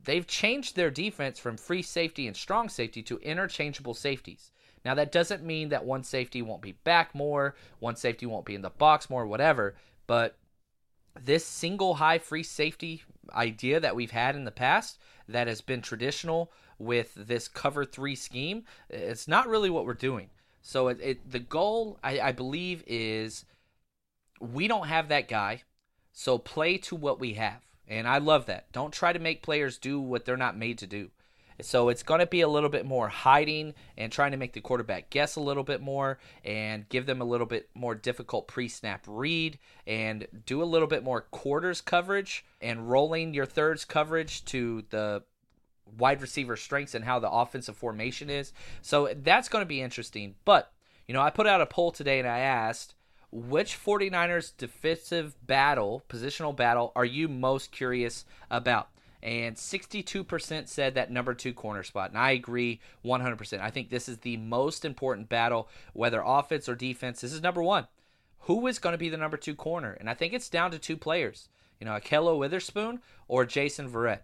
they've 0.04 0.26
changed 0.26 0.76
their 0.76 0.90
defense 0.90 1.38
from 1.38 1.56
free 1.56 1.82
safety 1.82 2.26
and 2.26 2.36
strong 2.36 2.68
safety 2.68 3.02
to 3.02 3.18
interchangeable 3.18 3.94
safeties. 3.94 4.50
Now, 4.84 4.94
that 4.94 5.12
doesn't 5.12 5.44
mean 5.44 5.68
that 5.68 5.84
one 5.84 6.04
safety 6.04 6.40
won't 6.40 6.62
be 6.62 6.72
back 6.72 7.14
more, 7.14 7.54
one 7.80 7.96
safety 7.96 8.24
won't 8.24 8.46
be 8.46 8.54
in 8.54 8.62
the 8.62 8.70
box 8.70 9.10
more, 9.10 9.26
whatever, 9.26 9.74
but 10.06 10.36
this 11.20 11.44
single 11.44 11.94
high 11.94 12.18
free 12.18 12.42
safety 12.42 13.02
idea 13.34 13.78
that 13.80 13.94
we've 13.94 14.12
had 14.12 14.36
in 14.36 14.44
the 14.44 14.50
past 14.50 14.98
that 15.28 15.48
has 15.48 15.60
been 15.60 15.82
traditional 15.82 16.50
with 16.78 17.12
this 17.14 17.46
cover 17.46 17.84
three 17.84 18.14
scheme, 18.14 18.64
it's 18.88 19.28
not 19.28 19.48
really 19.48 19.68
what 19.68 19.84
we're 19.84 19.94
doing. 19.94 20.30
So, 20.62 20.88
it, 20.88 20.98
it 21.00 21.30
the 21.30 21.38
goal, 21.38 21.98
I, 22.02 22.20
I 22.20 22.32
believe, 22.32 22.82
is 22.86 23.44
we 24.40 24.66
don't 24.66 24.88
have 24.88 25.08
that 25.08 25.28
guy, 25.28 25.62
so 26.12 26.38
play 26.38 26.78
to 26.78 26.96
what 26.96 27.20
we 27.20 27.34
have. 27.34 27.60
And 27.90 28.06
I 28.06 28.18
love 28.18 28.46
that. 28.46 28.70
Don't 28.72 28.92
try 28.92 29.12
to 29.12 29.18
make 29.18 29.42
players 29.42 29.76
do 29.76 30.00
what 30.00 30.24
they're 30.24 30.36
not 30.36 30.56
made 30.56 30.78
to 30.78 30.86
do. 30.86 31.10
So 31.60 31.90
it's 31.90 32.04
going 32.04 32.20
to 32.20 32.26
be 32.26 32.40
a 32.40 32.48
little 32.48 32.70
bit 32.70 32.86
more 32.86 33.08
hiding 33.08 33.74
and 33.98 34.10
trying 34.10 34.30
to 34.30 34.38
make 34.38 34.54
the 34.54 34.62
quarterback 34.62 35.10
guess 35.10 35.36
a 35.36 35.40
little 35.40 35.64
bit 35.64 35.82
more 35.82 36.18
and 36.44 36.88
give 36.88 37.04
them 37.04 37.20
a 37.20 37.24
little 37.24 37.46
bit 37.46 37.68
more 37.74 37.94
difficult 37.94 38.48
pre 38.48 38.68
snap 38.68 39.04
read 39.06 39.58
and 39.86 40.26
do 40.46 40.62
a 40.62 40.64
little 40.64 40.88
bit 40.88 41.04
more 41.04 41.22
quarters 41.22 41.82
coverage 41.82 42.46
and 42.62 42.88
rolling 42.90 43.34
your 43.34 43.44
thirds 43.44 43.84
coverage 43.84 44.44
to 44.46 44.84
the 44.88 45.22
wide 45.98 46.22
receiver 46.22 46.56
strengths 46.56 46.94
and 46.94 47.04
how 47.04 47.18
the 47.18 47.30
offensive 47.30 47.76
formation 47.76 48.30
is. 48.30 48.52
So 48.80 49.12
that's 49.14 49.48
going 49.48 49.62
to 49.62 49.68
be 49.68 49.82
interesting. 49.82 50.36
But, 50.44 50.72
you 51.06 51.12
know, 51.12 51.20
I 51.20 51.30
put 51.30 51.46
out 51.46 51.60
a 51.60 51.66
poll 51.66 51.90
today 51.90 52.20
and 52.20 52.28
I 52.28 52.38
asked 52.38 52.94
which 53.32 53.78
49ers 53.82 54.56
defensive 54.56 55.34
battle, 55.46 56.02
positional 56.08 56.54
battle, 56.54 56.92
are 56.96 57.04
you 57.04 57.28
most 57.28 57.70
curious 57.70 58.24
about? 58.50 58.88
And 59.22 59.56
62% 59.56 60.68
said 60.68 60.94
that 60.94 61.10
number 61.10 61.34
two 61.34 61.52
corner 61.52 61.82
spot. 61.82 62.10
And 62.10 62.18
I 62.18 62.30
agree 62.32 62.80
100%. 63.04 63.60
I 63.60 63.70
think 63.70 63.90
this 63.90 64.08
is 64.08 64.18
the 64.18 64.38
most 64.38 64.84
important 64.84 65.28
battle, 65.28 65.68
whether 65.92 66.22
offense 66.24 66.68
or 66.68 66.74
defense. 66.74 67.20
This 67.20 67.32
is 67.32 67.42
number 67.42 67.62
one. 67.62 67.86
Who 68.44 68.66
is 68.66 68.78
going 68.78 68.94
to 68.94 68.98
be 68.98 69.10
the 69.10 69.18
number 69.18 69.36
two 69.36 69.54
corner? 69.54 69.96
And 70.00 70.08
I 70.08 70.14
think 70.14 70.32
it's 70.32 70.48
down 70.48 70.70
to 70.70 70.78
two 70.78 70.96
players. 70.96 71.48
You 71.78 71.84
know, 71.84 71.92
Ahkello 71.92 72.38
Witherspoon 72.38 73.00
or 73.28 73.44
Jason 73.44 73.90
Verrett. 73.90 74.20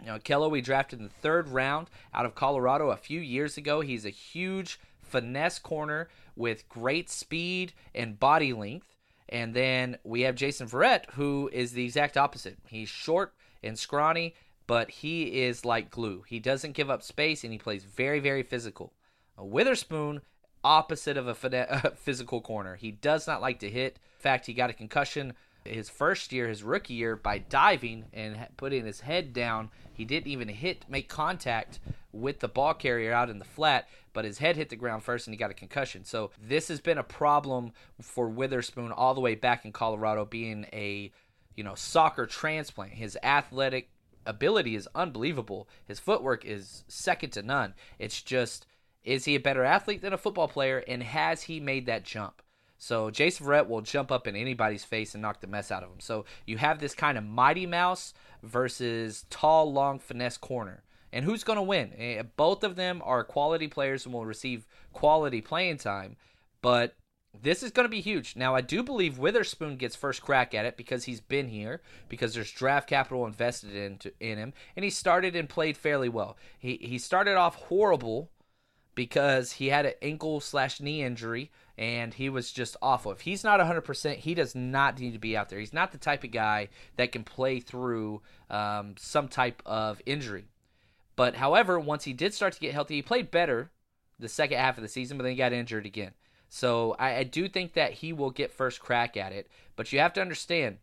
You 0.00 0.06
know, 0.06 0.18
Ahkello 0.18 0.50
we 0.50 0.60
drafted 0.60 0.98
in 0.98 1.06
the 1.06 1.10
third 1.10 1.48
round 1.48 1.88
out 2.12 2.26
of 2.26 2.34
Colorado 2.34 2.90
a 2.90 2.96
few 2.96 3.20
years 3.20 3.56
ago. 3.56 3.80
He's 3.80 4.04
a 4.04 4.10
huge 4.10 4.78
finesse 5.02 5.58
corner 5.58 6.08
with 6.36 6.68
great 6.68 7.08
speed 7.10 7.72
and 7.94 8.18
body 8.18 8.52
length. 8.52 8.96
And 9.28 9.54
then 9.54 9.98
we 10.04 10.22
have 10.22 10.34
Jason 10.34 10.68
Verrett, 10.68 11.10
who 11.12 11.50
is 11.52 11.72
the 11.72 11.84
exact 11.84 12.16
opposite. 12.16 12.58
He's 12.66 12.88
short 12.88 13.34
and 13.62 13.78
scrawny, 13.78 14.34
but 14.66 14.90
he 14.90 15.42
is 15.42 15.64
like 15.64 15.90
glue. 15.90 16.24
He 16.26 16.38
doesn't 16.38 16.72
give 16.72 16.90
up 16.90 17.02
space 17.02 17.44
and 17.44 17.52
he 17.52 17.58
plays 17.58 17.84
very, 17.84 18.20
very 18.20 18.42
physical. 18.42 18.92
A 19.36 19.44
Witherspoon, 19.44 20.20
opposite 20.62 21.16
of 21.16 21.28
a 21.28 21.92
physical 21.96 22.40
corner. 22.40 22.76
He 22.76 22.90
does 22.90 23.26
not 23.26 23.40
like 23.40 23.58
to 23.60 23.70
hit. 23.70 23.98
In 24.18 24.22
fact, 24.22 24.46
he 24.46 24.54
got 24.54 24.70
a 24.70 24.74
concussion 24.74 25.34
his 25.64 25.88
first 25.88 26.32
year, 26.32 26.48
his 26.48 26.62
rookie 26.62 26.94
year, 26.94 27.16
by 27.16 27.38
diving 27.38 28.06
and 28.12 28.46
putting 28.56 28.84
his 28.84 29.00
head 29.00 29.32
down. 29.32 29.70
He 29.94 30.04
didn't 30.04 30.30
even 30.30 30.48
hit, 30.48 30.84
make 30.88 31.08
contact 31.08 31.80
with 32.12 32.40
the 32.40 32.48
ball 32.48 32.74
carrier 32.74 33.12
out 33.12 33.30
in 33.30 33.38
the 33.38 33.44
flat, 33.44 33.88
but 34.12 34.24
his 34.24 34.38
head 34.38 34.56
hit 34.56 34.68
the 34.68 34.76
ground 34.76 35.02
first 35.02 35.26
and 35.26 35.34
he 35.34 35.38
got 35.38 35.50
a 35.50 35.54
concussion. 35.54 36.04
So 36.04 36.30
this 36.40 36.68
has 36.68 36.80
been 36.80 36.98
a 36.98 37.02
problem 37.02 37.72
for 38.00 38.28
Witherspoon 38.28 38.92
all 38.92 39.14
the 39.14 39.20
way 39.20 39.34
back 39.34 39.64
in 39.64 39.72
Colorado, 39.72 40.24
being 40.24 40.66
a 40.72 41.12
you 41.56 41.64
know 41.64 41.74
soccer 41.74 42.26
transplant. 42.26 42.92
His 42.92 43.18
athletic 43.22 43.90
ability 44.26 44.74
is 44.74 44.88
unbelievable. 44.94 45.68
His 45.86 46.00
footwork 46.00 46.44
is 46.44 46.84
second 46.88 47.30
to 47.30 47.42
none. 47.42 47.74
It's 47.98 48.22
just 48.22 48.66
is 49.02 49.26
he 49.26 49.34
a 49.34 49.40
better 49.40 49.64
athlete 49.64 50.00
than 50.00 50.14
a 50.14 50.18
football 50.18 50.48
player, 50.48 50.82
and 50.88 51.02
has 51.02 51.42
he 51.42 51.60
made 51.60 51.86
that 51.86 52.04
jump? 52.04 52.40
So 52.78 53.10
Jason 53.10 53.46
Verrett 53.46 53.68
will 53.68 53.80
jump 53.80 54.10
up 54.10 54.26
in 54.26 54.36
anybody's 54.36 54.84
face 54.84 55.14
and 55.14 55.22
knock 55.22 55.40
the 55.40 55.46
mess 55.46 55.70
out 55.70 55.82
of 55.82 55.90
him. 55.90 56.00
So 56.00 56.24
you 56.46 56.58
have 56.58 56.78
this 56.78 56.94
kind 56.94 57.16
of 57.16 57.24
mighty 57.24 57.66
mouse 57.66 58.14
versus 58.42 59.24
tall, 59.30 59.72
long 59.72 59.98
finesse 59.98 60.36
corner. 60.36 60.82
And 61.12 61.24
who's 61.24 61.44
going 61.44 61.58
to 61.58 61.62
win? 61.62 61.92
Eh, 61.96 62.22
both 62.36 62.64
of 62.64 62.76
them 62.76 63.00
are 63.04 63.22
quality 63.22 63.68
players 63.68 64.04
and 64.04 64.12
will 64.12 64.26
receive 64.26 64.66
quality 64.92 65.40
playing 65.40 65.78
time, 65.78 66.16
but 66.60 66.96
this 67.40 67.62
is 67.62 67.70
going 67.70 67.84
to 67.84 67.90
be 67.90 68.00
huge. 68.00 68.36
Now, 68.36 68.54
I 68.54 68.60
do 68.60 68.82
believe 68.82 69.18
Witherspoon 69.18 69.76
gets 69.76 69.96
first 69.96 70.22
crack 70.22 70.54
at 70.54 70.66
it 70.66 70.76
because 70.76 71.04
he's 71.04 71.20
been 71.20 71.48
here, 71.48 71.82
because 72.08 72.34
there's 72.34 72.50
draft 72.50 72.88
capital 72.88 73.26
invested 73.26 73.74
into 73.74 74.12
in 74.20 74.38
him, 74.38 74.52
and 74.76 74.84
he 74.84 74.90
started 74.90 75.34
and 75.34 75.48
played 75.48 75.76
fairly 75.76 76.08
well. 76.08 76.36
He 76.58 76.78
he 76.82 76.98
started 76.98 77.36
off 77.36 77.54
horrible 77.54 78.30
because 78.94 79.52
he 79.52 79.68
had 79.68 79.86
an 79.86 79.94
ankle 80.02 80.40
slash 80.40 80.80
knee 80.80 81.02
injury 81.02 81.50
and 81.76 82.14
he 82.14 82.28
was 82.28 82.52
just 82.52 82.76
awful. 82.80 83.12
If 83.12 83.22
he's 83.22 83.42
not 83.44 83.60
100%, 83.60 84.16
he 84.16 84.34
does 84.34 84.54
not 84.54 84.98
need 84.98 85.12
to 85.12 85.18
be 85.18 85.36
out 85.36 85.48
there. 85.48 85.58
He's 85.58 85.72
not 85.72 85.92
the 85.92 85.98
type 85.98 86.24
of 86.24 86.30
guy 86.30 86.68
that 86.96 87.12
can 87.12 87.24
play 87.24 87.60
through 87.60 88.22
um, 88.50 88.94
some 88.98 89.28
type 89.28 89.62
of 89.66 90.00
injury. 90.06 90.44
But 91.16 91.36
however, 91.36 91.78
once 91.78 92.04
he 92.04 92.12
did 92.12 92.34
start 92.34 92.52
to 92.54 92.60
get 92.60 92.74
healthy, 92.74 92.96
he 92.96 93.02
played 93.02 93.30
better 93.30 93.70
the 94.18 94.28
second 94.28 94.58
half 94.58 94.78
of 94.78 94.82
the 94.82 94.88
season, 94.88 95.16
but 95.16 95.24
then 95.24 95.32
he 95.32 95.38
got 95.38 95.52
injured 95.52 95.86
again. 95.86 96.12
So 96.48 96.94
I, 96.98 97.16
I 97.16 97.22
do 97.24 97.48
think 97.48 97.72
that 97.74 97.94
he 97.94 98.12
will 98.12 98.30
get 98.30 98.52
first 98.52 98.80
crack 98.80 99.16
at 99.16 99.32
it. 99.32 99.48
But 99.74 99.92
you 99.92 99.98
have 99.98 100.12
to 100.14 100.20
understand, 100.20 100.78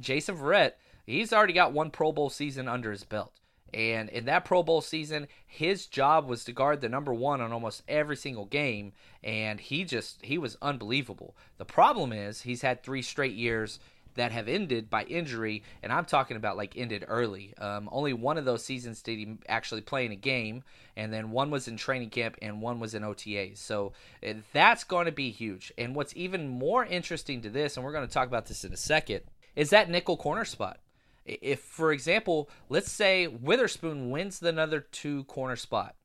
Jason 0.00 0.36
Verrett, 0.36 0.72
he's 1.06 1.32
already 1.32 1.52
got 1.52 1.72
one 1.72 1.90
Pro 1.90 2.10
Bowl 2.10 2.30
season 2.30 2.66
under 2.66 2.90
his 2.90 3.04
belt. 3.04 3.32
And 3.72 4.08
in 4.08 4.24
that 4.26 4.44
Pro 4.44 4.62
Bowl 4.62 4.80
season, 4.80 5.28
his 5.46 5.86
job 5.86 6.28
was 6.28 6.44
to 6.44 6.52
guard 6.52 6.80
the 6.80 6.88
number 6.88 7.14
one 7.14 7.40
on 7.40 7.52
almost 7.52 7.82
every 7.88 8.16
single 8.16 8.46
game. 8.46 8.92
And 9.22 9.60
he 9.60 9.84
just, 9.84 10.24
he 10.24 10.38
was 10.38 10.56
unbelievable. 10.62 11.36
The 11.58 11.64
problem 11.64 12.12
is, 12.12 12.42
he's 12.42 12.62
had 12.62 12.82
three 12.82 13.02
straight 13.02 13.34
years 13.34 13.78
that 14.14 14.32
have 14.32 14.48
ended 14.48 14.90
by 14.90 15.04
injury, 15.04 15.62
and 15.82 15.92
I'm 15.92 16.04
talking 16.04 16.36
about 16.36 16.56
like 16.56 16.76
ended 16.76 17.04
early. 17.08 17.54
Um, 17.58 17.88
only 17.92 18.12
one 18.12 18.38
of 18.38 18.44
those 18.44 18.64
seasons 18.64 19.02
did 19.02 19.18
he 19.18 19.36
actually 19.48 19.80
play 19.82 20.04
in 20.04 20.12
a 20.12 20.16
game, 20.16 20.62
and 20.96 21.12
then 21.12 21.30
one 21.30 21.50
was 21.50 21.68
in 21.68 21.76
training 21.76 22.10
camp 22.10 22.36
and 22.42 22.60
one 22.60 22.80
was 22.80 22.94
in 22.94 23.02
OTAs. 23.02 23.58
So 23.58 23.92
eh, 24.22 24.34
that's 24.52 24.84
going 24.84 25.06
to 25.06 25.12
be 25.12 25.30
huge. 25.30 25.72
And 25.78 25.94
what's 25.94 26.16
even 26.16 26.48
more 26.48 26.84
interesting 26.84 27.40
to 27.42 27.50
this, 27.50 27.76
and 27.76 27.84
we're 27.84 27.92
going 27.92 28.06
to 28.06 28.12
talk 28.12 28.28
about 28.28 28.46
this 28.46 28.64
in 28.64 28.72
a 28.72 28.76
second, 28.76 29.22
is 29.54 29.70
that 29.70 29.90
nickel 29.90 30.16
corner 30.16 30.44
spot. 30.44 30.78
If, 31.24 31.60
for 31.60 31.92
example, 31.92 32.50
let's 32.68 32.90
say 32.90 33.26
Witherspoon 33.26 34.10
wins 34.10 34.38
the 34.38 34.48
another 34.48 34.80
two 34.80 35.24
corner 35.24 35.56
spot, 35.56 35.96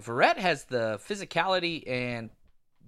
Verrett 0.00 0.38
has 0.38 0.64
the 0.64 0.98
physicality 1.06 1.88
and 1.88 2.30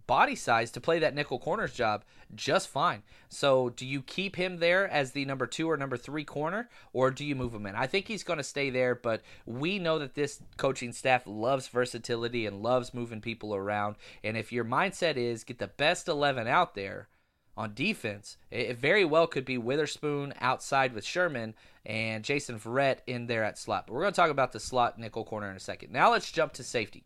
body 0.07 0.35
size 0.35 0.71
to 0.73 0.81
play 0.81 0.99
that 0.99 1.15
nickel 1.15 1.39
corners 1.39 1.73
job 1.73 2.05
just 2.35 2.69
fine. 2.69 3.03
So, 3.29 3.71
do 3.71 3.87
you 3.87 4.03
keep 4.03 4.37
him 4.37 4.59
there 4.59 4.89
as 4.89 5.13
the 5.13 5.25
number 5.25 5.47
two 5.47 5.71
or 5.71 5.77
number 5.77 5.97
three 5.97 6.25
corner, 6.25 6.69
or 6.93 7.11
do 7.11 7.25
you 7.25 7.35
move 7.35 7.55
him 7.55 7.67
in? 7.67 7.75
I 7.75 7.87
think 7.87 8.09
he's 8.09 8.25
going 8.25 8.39
to 8.39 8.43
stay 8.43 8.71
there, 8.71 8.95
but 8.95 9.23
we 9.47 9.79
know 9.79 9.99
that 9.99 10.15
this 10.15 10.41
coaching 10.57 10.93
staff 10.93 11.23
loves 11.27 11.69
versatility 11.69 12.47
and 12.47 12.63
loves 12.63 12.95
moving 12.95 13.21
people 13.21 13.55
around. 13.55 13.97
And 14.23 14.37
if 14.37 14.53
your 14.53 14.65
mindset 14.65 15.17
is 15.17 15.45
get 15.45 15.59
the 15.59 15.69
best 15.69 16.09
11 16.09 16.47
out 16.47 16.75
there, 16.75 17.09
on 17.57 17.75
defense, 17.75 18.37
it 18.51 18.77
very 18.77 19.05
well 19.05 19.27
could 19.27 19.45
be 19.45 19.59
Witherspoon 19.59 20.35
outside 20.41 20.93
with 20.93 21.05
Sherman 21.05 21.55
and 21.87 22.25
Jason 22.25 22.59
Verrett 22.59 22.99
in 23.07 23.27
there 23.27 23.45
at 23.45 23.59
slot. 23.59 23.87
But 23.87 23.95
we're 23.95 24.03
going 24.03 24.13
to 24.13 24.17
talk 24.17 24.31
about 24.31 24.53
the 24.53 24.61
slot 24.61 24.99
nickel 24.99 25.25
corner 25.25 25.51
in 25.51 25.57
a 25.57 25.61
second. 25.61 25.93
Now 25.93 26.13
let's 26.13 26.33
jump 26.33 26.53
to 26.55 26.65
safety 26.65 27.05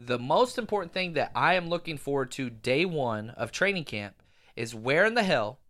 the 0.00 0.18
most 0.18 0.56
important 0.56 0.92
thing 0.92 1.12
that 1.12 1.30
I 1.34 1.54
am 1.54 1.68
looking 1.68 1.98
forward 1.98 2.30
to 2.32 2.48
day 2.48 2.84
one 2.84 3.30
of 3.30 3.52
training 3.52 3.84
camp 3.84 4.22
is 4.56 4.74
where 4.74 5.04
in 5.04 5.14
the 5.14 5.22
hell 5.22 5.60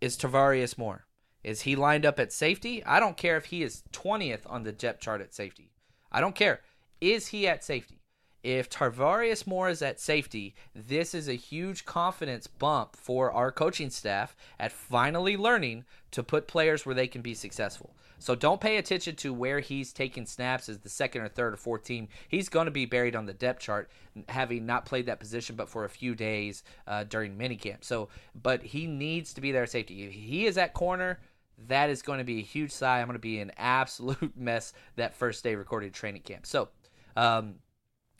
is 0.00 0.16
Tarvarius 0.16 0.78
Moore? 0.78 1.06
Is 1.44 1.62
he 1.62 1.76
lined 1.76 2.06
up 2.06 2.18
at 2.18 2.32
safety? 2.32 2.82
I 2.84 2.98
don't 2.98 3.16
care 3.16 3.36
if 3.36 3.46
he 3.46 3.62
is 3.62 3.82
20th 3.92 4.40
on 4.46 4.62
the 4.62 4.72
depth 4.72 5.00
chart 5.00 5.20
at 5.20 5.34
safety. 5.34 5.70
I 6.10 6.20
don't 6.20 6.34
care. 6.34 6.60
Is 7.00 7.28
he 7.28 7.46
at 7.46 7.62
safety? 7.62 8.00
If 8.46 8.70
Tarvarius 8.70 9.44
Moore 9.44 9.68
is 9.68 9.82
at 9.82 9.98
safety, 9.98 10.54
this 10.72 11.14
is 11.16 11.26
a 11.26 11.34
huge 11.34 11.84
confidence 11.84 12.46
bump 12.46 12.94
for 12.94 13.32
our 13.32 13.50
coaching 13.50 13.90
staff 13.90 14.36
at 14.60 14.70
finally 14.70 15.36
learning 15.36 15.84
to 16.12 16.22
put 16.22 16.46
players 16.46 16.86
where 16.86 16.94
they 16.94 17.08
can 17.08 17.22
be 17.22 17.34
successful. 17.34 17.96
So 18.20 18.36
don't 18.36 18.60
pay 18.60 18.76
attention 18.76 19.16
to 19.16 19.34
where 19.34 19.58
he's 19.58 19.92
taking 19.92 20.26
snaps 20.26 20.68
as 20.68 20.78
the 20.78 20.88
second 20.88 21.22
or 21.22 21.28
third 21.28 21.54
or 21.54 21.56
fourth 21.56 21.82
team. 21.82 22.06
He's 22.28 22.48
going 22.48 22.66
to 22.66 22.70
be 22.70 22.86
buried 22.86 23.16
on 23.16 23.26
the 23.26 23.34
depth 23.34 23.62
chart, 23.62 23.90
having 24.28 24.64
not 24.64 24.86
played 24.86 25.06
that 25.06 25.18
position 25.18 25.56
but 25.56 25.68
for 25.68 25.84
a 25.84 25.90
few 25.90 26.14
days 26.14 26.62
uh, 26.86 27.02
during 27.02 27.36
minicamp. 27.36 27.82
So, 27.82 28.10
but 28.40 28.62
he 28.62 28.86
needs 28.86 29.34
to 29.34 29.40
be 29.40 29.50
there 29.50 29.64
at 29.64 29.70
safety. 29.70 30.04
If 30.04 30.12
he 30.12 30.46
is 30.46 30.56
at 30.56 30.72
corner, 30.72 31.18
that 31.66 31.90
is 31.90 32.00
going 32.00 32.18
to 32.18 32.24
be 32.24 32.38
a 32.38 32.44
huge 32.44 32.70
sigh. 32.70 33.00
I'm 33.00 33.08
going 33.08 33.16
to 33.16 33.18
be 33.18 33.40
an 33.40 33.50
absolute 33.58 34.36
mess 34.36 34.72
that 34.94 35.16
first 35.16 35.42
day 35.42 35.56
recorded 35.56 35.92
training 35.92 36.22
camp. 36.22 36.46
So, 36.46 36.68
um, 37.16 37.56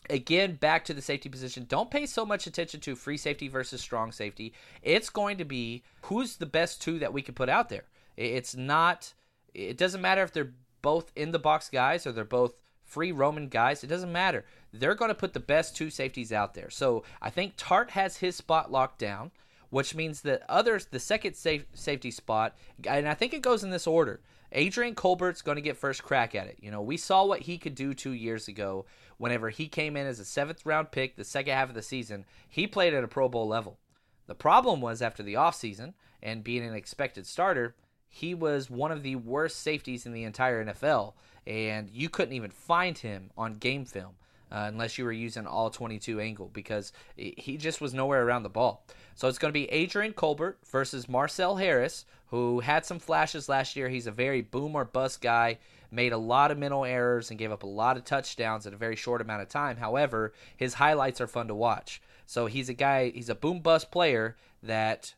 Again, 0.09 0.55
back 0.55 0.85
to 0.85 0.95
the 0.95 1.03
safety 1.03 1.29
position. 1.29 1.67
Don't 1.69 1.91
pay 1.91 2.07
so 2.07 2.25
much 2.25 2.47
attention 2.47 2.81
to 2.81 2.95
free 2.95 3.17
safety 3.17 3.49
versus 3.49 3.81
strong 3.81 4.13
safety. 4.13 4.53
It's 4.83 5.11
going 5.11 5.39
to 5.39 5.45
be 5.45 5.83
who's 6.03 6.37
the 6.37 6.47
best 6.47 6.81
two 6.81 6.99
that 7.01 7.13
we 7.13 7.23
can 7.23 7.35
put 7.35 7.49
out 7.49 7.69
there. 7.69 7.85
It's 8.17 8.55
not, 8.55 9.13
it 9.53 9.77
doesn't 9.77 10.01
matter 10.01 10.23
if 10.23 10.33
they're 10.33 10.53
both 10.83 11.11
in 11.17 11.33
the 11.33 11.39
box 11.39 11.69
guys 11.69 12.07
or 12.07 12.13
they're 12.13 12.25
both 12.25 12.55
free 12.85 13.11
Roman 13.11 13.49
guys. 13.49 13.83
It 13.83 13.89
doesn't 13.89 14.13
matter. 14.13 14.45
They're 14.73 14.95
going 14.95 15.09
to 15.09 15.15
put 15.15 15.33
the 15.33 15.41
best 15.41 15.77
two 15.77 15.91
safeties 15.91 16.33
out 16.33 16.55
there. 16.55 16.71
So 16.71 17.03
I 17.21 17.31
think 17.31 17.57
Tartt 17.57 17.91
has 17.91 18.19
his 18.19 18.37
spot 18.37 18.71
locked 18.71 18.99
down, 18.99 19.33
which 19.71 19.95
means 19.95 20.21
that 20.23 20.43
others, 20.49 20.87
the 20.87 21.01
second 21.01 21.35
safe, 21.35 21.67
safety 21.75 22.13
spot, 22.13 22.57
and 22.87 23.09
I 23.09 23.15
think 23.15 23.35
it 23.35 23.43
goes 23.43 23.65
in 23.65 23.71
this 23.71 23.87
order. 23.87 24.21
Adrian 24.53 24.95
Colbert's 24.95 25.43
going 25.43 25.57
to 25.57 25.63
get 25.63 25.77
first 25.77 26.03
crack 26.03 26.35
at 26.35 26.47
it. 26.47 26.59
You 26.61 26.71
know, 26.71 26.83
we 26.83 26.97
saw 26.97 27.25
what 27.25 27.43
he 27.43 27.59
could 27.59 27.75
do 27.75 27.95
two 27.95 28.13
years 28.13 28.49
ago 28.49 28.87
whenever 29.19 29.51
he 29.51 29.69
came 29.69 29.97
in 29.97 30.07
as 30.07 30.21
a 30.21 30.25
seventh 30.25 30.65
round 30.65 30.91
pick 30.91 31.17
the 31.17 31.25
second 31.25 31.55
half 31.55 31.69
of 31.69 31.75
the 31.75 31.83
season. 31.83 32.25
He 32.49 32.67
played 32.67 32.95
at 32.95 33.05
a 33.05 33.09
Pro 33.09 33.29
Bowl 33.29 33.49
level. 33.49 33.79
The 34.27 34.35
problem 34.35 34.81
was 34.81 35.03
after 35.03 35.23
the 35.23 35.35
offseason 35.35 35.95
and 36.23 36.45
being 36.45 36.65
an 36.65 36.75
expected 36.75 37.27
starter, 37.27 37.75
he 38.09 38.35
was 38.35 38.71
one 38.71 38.93
of 38.93 39.03
the 39.03 39.17
worst 39.17 39.61
safeties 39.61 40.07
in 40.07 40.13
the 40.13 40.25
entire 40.25 40.65
NFL, 40.65 41.15
and 41.47 41.91
you 41.91 42.09
couldn't 42.09 42.35
even 42.35 42.51
find 42.51 42.99
him 42.99 43.31
on 43.37 43.55
game 43.55 43.85
film 43.85 44.15
uh, 44.51 44.67
unless 44.69 44.97
you 44.99 45.05
were 45.05 45.13
using 45.13 45.47
all 45.47 45.71
22 45.71 46.21
angle 46.21 46.51
because 46.53 46.93
he 47.17 47.57
just 47.57 47.81
was 47.81 47.95
nowhere 47.95 48.25
around 48.25 48.43
the 48.43 48.49
ball. 48.49 48.85
So 49.15 49.29
it's 49.29 49.39
going 49.39 49.51
to 49.51 49.59
be 49.59 49.71
Adrian 49.71 50.13
Colbert 50.13 50.59
versus 50.71 51.09
Marcel 51.09 51.57
Harris, 51.57 52.05
who 52.29 52.61
had 52.61 52.85
some 52.85 52.99
flashes 52.99 53.49
last 53.49 53.77
year. 53.77 53.89
He's 53.89 54.07
a 54.07 54.13
very 54.13 54.43
boom 54.43 54.75
or 54.75 54.85
bust 54.85 55.21
guy, 55.21 55.59
made 55.91 56.13
a 56.13 56.19
lot 56.19 56.51
of 56.51 56.59
mental 56.59 56.85
errors 56.85 57.31
and 57.31 57.39
gave 57.39 57.53
up 57.53 57.63
a 57.63 57.69
lot 57.69 57.97
of 57.97 58.05
touchdowns 58.05 58.67
in 58.67 58.75
a 58.75 58.79
very 58.79 58.97
short 58.97 59.21
amount 59.21 59.43
of 59.43 59.49
time. 59.49 59.77
However, 59.79 60.33
his 60.57 60.75
highlights 60.75 61.21
are 61.21 61.27
fun 61.27 61.49
to 61.49 61.55
watch. 61.55 62.03
So 62.27 62.47
he's 62.47 62.69
a 62.69 62.75
guy, 62.75 63.11
he's 63.11 63.29
a 63.29 63.35
boom 63.35 63.61
bust 63.61 63.91
player 63.91 64.37
that 64.63 65.15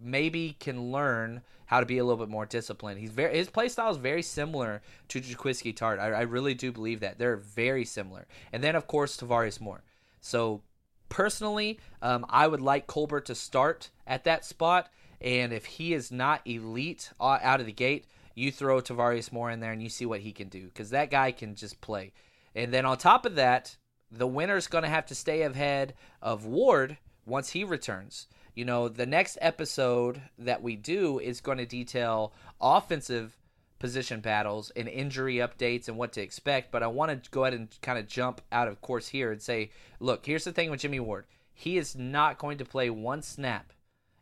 maybe 0.00 0.56
can 0.60 0.92
learn 0.92 1.42
how 1.72 1.80
to 1.80 1.86
be 1.86 1.96
a 1.96 2.04
little 2.04 2.22
bit 2.22 2.30
more 2.30 2.44
disciplined. 2.44 3.00
He's 3.00 3.12
very 3.12 3.34
his 3.34 3.48
play 3.48 3.66
style 3.70 3.90
is 3.90 3.96
very 3.96 4.20
similar 4.20 4.82
to 5.08 5.22
Jaquiski 5.22 5.74
Tartt. 5.74 5.98
I, 5.98 6.08
I, 6.08 6.20
really 6.20 6.52
do 6.52 6.70
believe 6.70 7.00
that 7.00 7.18
they're 7.18 7.38
very 7.38 7.86
similar. 7.86 8.26
And 8.52 8.62
then 8.62 8.76
of 8.76 8.86
course 8.86 9.16
Tarvarius 9.16 9.58
Moore. 9.58 9.82
So 10.20 10.60
personally, 11.08 11.80
um, 12.02 12.26
I 12.28 12.46
would 12.46 12.60
like 12.60 12.86
Colbert 12.86 13.22
to 13.22 13.34
start 13.34 13.88
at 14.06 14.24
that 14.24 14.44
spot. 14.44 14.90
And 15.22 15.50
if 15.50 15.64
he 15.64 15.94
is 15.94 16.12
not 16.12 16.46
elite 16.46 17.10
out 17.18 17.60
of 17.60 17.64
the 17.64 17.72
gate, 17.72 18.04
you 18.34 18.52
throw 18.52 18.82
Tarvarius 18.82 19.32
Moore 19.32 19.50
in 19.50 19.60
there 19.60 19.72
and 19.72 19.82
you 19.82 19.88
see 19.88 20.04
what 20.04 20.20
he 20.20 20.32
can 20.32 20.50
do 20.50 20.64
because 20.64 20.90
that 20.90 21.10
guy 21.10 21.32
can 21.32 21.54
just 21.54 21.80
play. 21.80 22.12
And 22.54 22.70
then 22.70 22.84
on 22.84 22.98
top 22.98 23.24
of 23.24 23.36
that, 23.36 23.78
the 24.10 24.26
winner's 24.26 24.66
going 24.66 24.84
to 24.84 24.90
have 24.90 25.06
to 25.06 25.14
stay 25.14 25.40
ahead 25.40 25.94
of 26.20 26.44
Ward 26.44 26.98
once 27.24 27.48
he 27.48 27.64
returns 27.64 28.26
you 28.54 28.64
know, 28.64 28.88
the 28.88 29.06
next 29.06 29.38
episode 29.40 30.20
that 30.38 30.62
we 30.62 30.76
do 30.76 31.18
is 31.18 31.40
going 31.40 31.58
to 31.58 31.66
detail 31.66 32.32
offensive 32.60 33.36
position 33.78 34.20
battles 34.20 34.70
and 34.76 34.88
injury 34.88 35.36
updates 35.36 35.88
and 35.88 35.96
what 35.96 36.12
to 36.12 36.20
expect. 36.20 36.70
But 36.70 36.82
I 36.82 36.86
want 36.86 37.24
to 37.24 37.30
go 37.30 37.44
ahead 37.44 37.58
and 37.58 37.68
kind 37.80 37.98
of 37.98 38.06
jump 38.06 38.40
out 38.52 38.68
of 38.68 38.80
course 38.80 39.08
here 39.08 39.32
and 39.32 39.40
say, 39.40 39.70
look, 40.00 40.26
here's 40.26 40.44
the 40.44 40.52
thing 40.52 40.70
with 40.70 40.80
Jimmy 40.80 41.00
Ward. 41.00 41.24
He 41.54 41.78
is 41.78 41.96
not 41.96 42.38
going 42.38 42.58
to 42.58 42.64
play 42.64 42.90
one 42.90 43.22
snap 43.22 43.72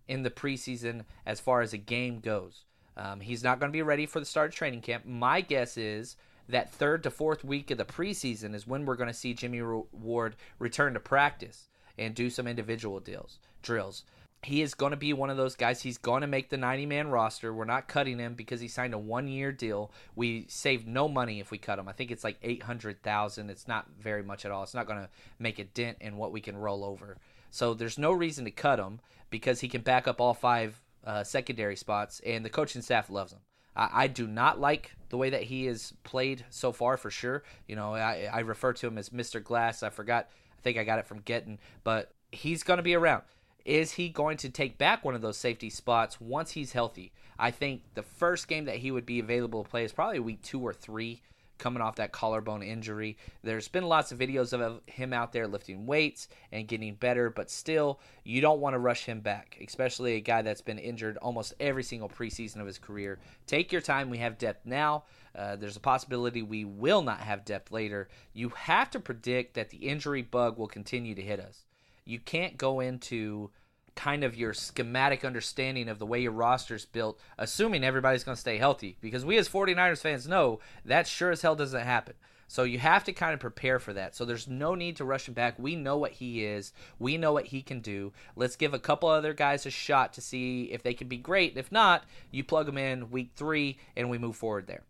in 0.08 0.22
the 0.22 0.30
preseason 0.30 1.04
as 1.26 1.40
far 1.40 1.60
as 1.60 1.72
a 1.72 1.78
game 1.78 2.20
goes. 2.20 2.64
Um, 2.96 3.20
he's 3.20 3.44
not 3.44 3.60
going 3.60 3.70
to 3.70 3.76
be 3.76 3.82
ready 3.82 4.06
for 4.06 4.20
the 4.20 4.26
start 4.26 4.50
of 4.50 4.54
training 4.54 4.80
camp. 4.80 5.04
My 5.06 5.40
guess 5.40 5.76
is 5.76 6.16
that 6.48 6.72
third 6.72 7.02
to 7.02 7.10
fourth 7.10 7.44
week 7.44 7.70
of 7.70 7.78
the 7.78 7.84
preseason 7.84 8.54
is 8.54 8.66
when 8.66 8.84
we're 8.84 8.96
going 8.96 9.08
to 9.08 9.14
see 9.14 9.34
Jimmy 9.34 9.62
Ward 9.62 10.36
return 10.58 10.94
to 10.94 11.00
practice 11.00 11.68
and 11.98 12.14
do 12.14 12.30
some 12.30 12.46
individual 12.46 12.98
deals 12.98 13.38
drills 13.62 14.04
he 14.42 14.62
is 14.62 14.74
going 14.74 14.92
to 14.92 14.96
be 14.96 15.12
one 15.12 15.28
of 15.28 15.36
those 15.36 15.54
guys. 15.54 15.82
He's 15.82 15.98
going 15.98 16.22
to 16.22 16.26
make 16.26 16.48
the 16.48 16.56
90 16.56 16.86
man 16.86 17.08
roster. 17.08 17.52
We're 17.52 17.64
not 17.66 17.88
cutting 17.88 18.18
him 18.18 18.34
because 18.34 18.60
he 18.60 18.68
signed 18.68 18.94
a 18.94 18.98
one 18.98 19.28
year 19.28 19.52
deal. 19.52 19.92
We 20.16 20.46
save 20.48 20.86
no 20.86 21.08
money 21.08 21.40
if 21.40 21.50
we 21.50 21.58
cut 21.58 21.78
him. 21.78 21.88
I 21.88 21.92
think 21.92 22.10
it's 22.10 22.24
like 22.24 22.38
800,000. 22.42 23.50
It's 23.50 23.68
not 23.68 23.86
very 24.00 24.22
much 24.22 24.44
at 24.44 24.50
all. 24.50 24.62
It's 24.62 24.74
not 24.74 24.86
going 24.86 25.00
to 25.00 25.08
make 25.38 25.58
a 25.58 25.64
dent 25.64 25.98
in 26.00 26.16
what 26.16 26.32
we 26.32 26.40
can 26.40 26.56
roll 26.56 26.84
over. 26.84 27.18
So 27.50 27.74
there's 27.74 27.98
no 27.98 28.12
reason 28.12 28.44
to 28.46 28.50
cut 28.50 28.78
him 28.78 29.00
because 29.28 29.60
he 29.60 29.68
can 29.68 29.82
back 29.82 30.08
up 30.08 30.20
all 30.20 30.34
five 30.34 30.80
uh, 31.04 31.24
secondary 31.24 31.76
spots, 31.76 32.20
and 32.24 32.44
the 32.44 32.50
coaching 32.50 32.82
staff 32.82 33.10
loves 33.10 33.32
him. 33.32 33.40
I, 33.76 34.08
do 34.08 34.26
not 34.26 34.60
like 34.60 34.92
the 35.08 35.16
way 35.16 35.30
that 35.30 35.44
he 35.44 35.64
has 35.66 35.94
played 36.02 36.44
so 36.50 36.70
far 36.72 36.96
for 36.96 37.10
sure. 37.10 37.44
You 37.66 37.76
know, 37.76 37.94
I, 37.94 38.28
I 38.30 38.40
refer 38.40 38.72
to 38.74 38.86
him 38.86 38.98
as 38.98 39.08
Mr. 39.10 39.42
Glass. 39.42 39.82
I 39.82 39.88
forgot. 39.88 40.28
I 40.58 40.60
think 40.62 40.76
I 40.76 40.84
got 40.84 40.98
it 40.98 41.06
from 41.06 41.20
Getting, 41.20 41.58
but 41.82 42.12
he's 42.30 42.62
going 42.62 42.76
to 42.76 42.82
be 42.82 42.94
around. 42.94 43.22
Is 43.64 43.92
he 43.92 44.08
going 44.08 44.36
to 44.38 44.48
take 44.48 44.78
back 44.78 45.04
one 45.04 45.14
of 45.14 45.20
those 45.20 45.36
safety 45.36 45.70
spots 45.70 46.20
once 46.20 46.52
he's 46.52 46.72
healthy? 46.72 47.12
I 47.38 47.50
think 47.50 47.82
the 47.94 48.02
first 48.02 48.48
game 48.48 48.66
that 48.66 48.76
he 48.76 48.90
would 48.90 49.06
be 49.06 49.18
available 49.18 49.64
to 49.64 49.70
play 49.70 49.84
is 49.84 49.92
probably 49.92 50.18
week 50.18 50.42
two 50.42 50.60
or 50.60 50.72
three, 50.72 51.22
coming 51.60 51.82
off 51.82 51.96
that 51.96 52.10
collarbone 52.10 52.62
injury. 52.62 53.16
There's 53.42 53.68
been 53.68 53.84
lots 53.84 54.10
of 54.12 54.18
videos 54.18 54.52
of 54.52 54.80
him 54.86 55.12
out 55.12 55.32
there 55.32 55.46
lifting 55.46 55.86
weights 55.86 56.28
and 56.50 56.66
getting 56.66 56.94
better, 56.94 57.30
but 57.30 57.50
still, 57.50 58.00
you 58.24 58.40
don't 58.40 58.60
want 58.60 58.74
to 58.74 58.78
rush 58.78 59.04
him 59.04 59.20
back, 59.20 59.58
especially 59.64 60.14
a 60.14 60.20
guy 60.20 60.42
that's 60.42 60.62
been 60.62 60.78
injured 60.78 61.18
almost 61.18 61.54
every 61.60 61.82
single 61.82 62.08
preseason 62.08 62.60
of 62.60 62.66
his 62.66 62.78
career. 62.78 63.20
Take 63.46 63.72
your 63.72 63.82
time. 63.82 64.10
We 64.10 64.18
have 64.18 64.38
depth 64.38 64.66
now. 64.66 65.04
Uh, 65.36 65.56
there's 65.56 65.76
a 65.76 65.80
possibility 65.80 66.42
we 66.42 66.64
will 66.64 67.02
not 67.02 67.20
have 67.20 67.44
depth 67.44 67.70
later. 67.70 68.08
You 68.32 68.48
have 68.50 68.90
to 68.90 69.00
predict 69.00 69.54
that 69.54 69.70
the 69.70 69.78
injury 69.78 70.22
bug 70.22 70.58
will 70.58 70.66
continue 70.66 71.14
to 71.14 71.22
hit 71.22 71.40
us 71.40 71.66
you 72.10 72.18
can't 72.18 72.58
go 72.58 72.80
into 72.80 73.50
kind 73.94 74.24
of 74.24 74.36
your 74.36 74.54
schematic 74.54 75.24
understanding 75.24 75.88
of 75.88 75.98
the 75.98 76.06
way 76.06 76.20
your 76.20 76.32
roster's 76.32 76.86
built, 76.86 77.18
assuming 77.38 77.84
everybody's 77.84 78.24
going 78.24 78.34
to 78.34 78.40
stay 78.40 78.58
healthy. 78.58 78.96
Because 79.00 79.24
we 79.24 79.36
as 79.36 79.48
49ers 79.48 80.00
fans 80.00 80.26
know 80.26 80.60
that 80.84 81.06
sure 81.06 81.30
as 81.30 81.42
hell 81.42 81.54
doesn't 81.54 81.84
happen. 81.84 82.14
So 82.48 82.64
you 82.64 82.80
have 82.80 83.04
to 83.04 83.12
kind 83.12 83.32
of 83.32 83.38
prepare 83.38 83.78
for 83.78 83.92
that. 83.92 84.16
So 84.16 84.24
there's 84.24 84.48
no 84.48 84.74
need 84.74 84.96
to 84.96 85.04
rush 85.04 85.28
him 85.28 85.34
back. 85.34 85.56
We 85.56 85.76
know 85.76 85.96
what 85.96 86.12
he 86.12 86.44
is. 86.44 86.72
We 86.98 87.16
know 87.16 87.32
what 87.32 87.46
he 87.46 87.62
can 87.62 87.80
do. 87.80 88.12
Let's 88.34 88.56
give 88.56 88.74
a 88.74 88.78
couple 88.80 89.08
other 89.08 89.34
guys 89.34 89.66
a 89.66 89.70
shot 89.70 90.12
to 90.14 90.20
see 90.20 90.64
if 90.64 90.82
they 90.82 90.94
can 90.94 91.06
be 91.06 91.16
great. 91.16 91.56
If 91.56 91.70
not, 91.70 92.04
you 92.32 92.42
plug 92.42 92.66
them 92.66 92.76
in 92.76 93.10
week 93.10 93.30
three 93.36 93.78
and 93.96 94.10
we 94.10 94.18
move 94.18 94.34
forward 94.34 94.66
there. 94.66 94.82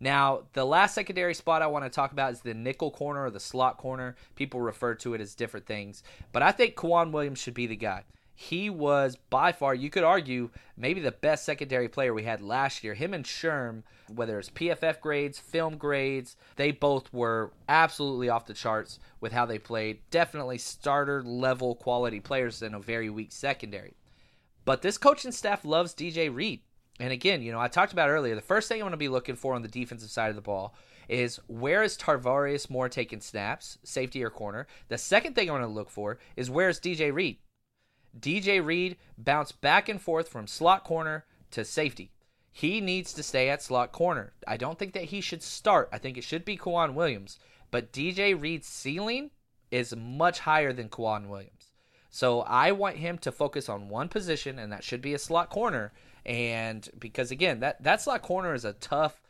Now, 0.00 0.42
the 0.52 0.64
last 0.64 0.94
secondary 0.94 1.34
spot 1.34 1.62
I 1.62 1.66
want 1.66 1.84
to 1.84 1.90
talk 1.90 2.12
about 2.12 2.32
is 2.32 2.40
the 2.40 2.54
nickel 2.54 2.90
corner 2.90 3.24
or 3.24 3.30
the 3.30 3.40
slot 3.40 3.78
corner. 3.78 4.16
People 4.36 4.60
refer 4.60 4.94
to 4.96 5.14
it 5.14 5.20
as 5.20 5.34
different 5.34 5.66
things. 5.66 6.02
But 6.32 6.42
I 6.42 6.52
think 6.52 6.76
K'Waun 6.76 7.10
Williams 7.10 7.40
should 7.40 7.54
be 7.54 7.66
the 7.66 7.76
guy 7.76 8.04
he 8.40 8.70
was 8.70 9.16
by 9.30 9.50
far, 9.50 9.74
you 9.74 9.90
could 9.90 10.04
argue, 10.04 10.50
maybe 10.76 11.00
the 11.00 11.10
best 11.10 11.44
secondary 11.44 11.88
player 11.88 12.14
we 12.14 12.22
had 12.22 12.40
last 12.40 12.84
year. 12.84 12.94
Him 12.94 13.12
and 13.12 13.24
Sherm, 13.24 13.82
whether 14.14 14.38
it's 14.38 14.48
PFF 14.48 15.00
grades, 15.00 15.40
film 15.40 15.76
grades, 15.76 16.36
they 16.54 16.70
both 16.70 17.12
were 17.12 17.50
absolutely 17.68 18.28
off 18.28 18.46
the 18.46 18.54
charts 18.54 19.00
with 19.20 19.32
how 19.32 19.44
they 19.44 19.58
played. 19.58 19.98
Definitely 20.12 20.58
starter 20.58 21.20
level 21.20 21.74
quality 21.74 22.20
players 22.20 22.62
in 22.62 22.74
a 22.74 22.78
very 22.78 23.10
weak 23.10 23.32
secondary. 23.32 23.96
But 24.64 24.82
this 24.82 24.98
coaching 24.98 25.32
staff 25.32 25.64
loves 25.64 25.92
DJ 25.92 26.32
Reed. 26.32 26.60
And 27.00 27.12
again, 27.12 27.42
you 27.42 27.52
know, 27.52 27.60
I 27.60 27.68
talked 27.68 27.92
about 27.92 28.10
earlier, 28.10 28.34
the 28.34 28.40
first 28.40 28.68
thing 28.68 28.78
I'm 28.80 28.84
going 28.84 28.90
to 28.92 28.96
be 28.96 29.08
looking 29.08 29.36
for 29.36 29.54
on 29.54 29.62
the 29.62 29.68
defensive 29.68 30.10
side 30.10 30.30
of 30.30 30.36
the 30.36 30.42
ball 30.42 30.74
is 31.08 31.40
where 31.46 31.82
is 31.82 31.96
Tarvarius 31.96 32.68
Moore 32.68 32.88
taking 32.88 33.20
snaps, 33.20 33.78
safety 33.82 34.22
or 34.22 34.30
corner? 34.30 34.66
The 34.88 34.98
second 34.98 35.34
thing 35.34 35.48
I'm 35.48 35.56
going 35.56 35.68
to 35.68 35.74
look 35.74 35.90
for 35.90 36.18
is 36.36 36.50
where 36.50 36.68
is 36.68 36.80
DJ 36.80 37.12
Reed? 37.12 37.38
DJ 38.18 38.64
Reed 38.64 38.96
bounced 39.16 39.60
back 39.60 39.88
and 39.88 40.00
forth 40.00 40.28
from 40.28 40.46
slot 40.46 40.84
corner 40.84 41.24
to 41.52 41.64
safety. 41.64 42.10
He 42.52 42.80
needs 42.80 43.12
to 43.12 43.22
stay 43.22 43.48
at 43.48 43.62
slot 43.62 43.92
corner. 43.92 44.32
I 44.46 44.56
don't 44.56 44.78
think 44.78 44.92
that 44.94 45.04
he 45.04 45.20
should 45.20 45.42
start. 45.42 45.88
I 45.92 45.98
think 45.98 46.18
it 46.18 46.24
should 46.24 46.44
be 46.44 46.56
K'Waun 46.56 46.94
Williams. 46.94 47.38
But 47.70 47.92
DJ 47.92 48.40
Reed's 48.40 48.66
ceiling 48.66 49.30
is 49.70 49.94
much 49.94 50.40
higher 50.40 50.72
than 50.72 50.88
K'Waun 50.88 51.28
Williams. 51.28 51.67
So 52.10 52.40
I 52.42 52.72
want 52.72 52.96
him 52.96 53.18
to 53.18 53.32
focus 53.32 53.68
on 53.68 53.88
one 53.88 54.08
position, 54.08 54.58
and 54.58 54.72
that 54.72 54.84
should 54.84 55.02
be 55.02 55.14
a 55.14 55.18
slot 55.18 55.50
corner. 55.50 55.92
And 56.24 56.88
because 56.98 57.30
again, 57.30 57.60
that, 57.60 57.82
that 57.82 58.00
slot 58.00 58.22
corner 58.22 58.54
is 58.54 58.64
a 58.64 58.72
tough 58.74 59.20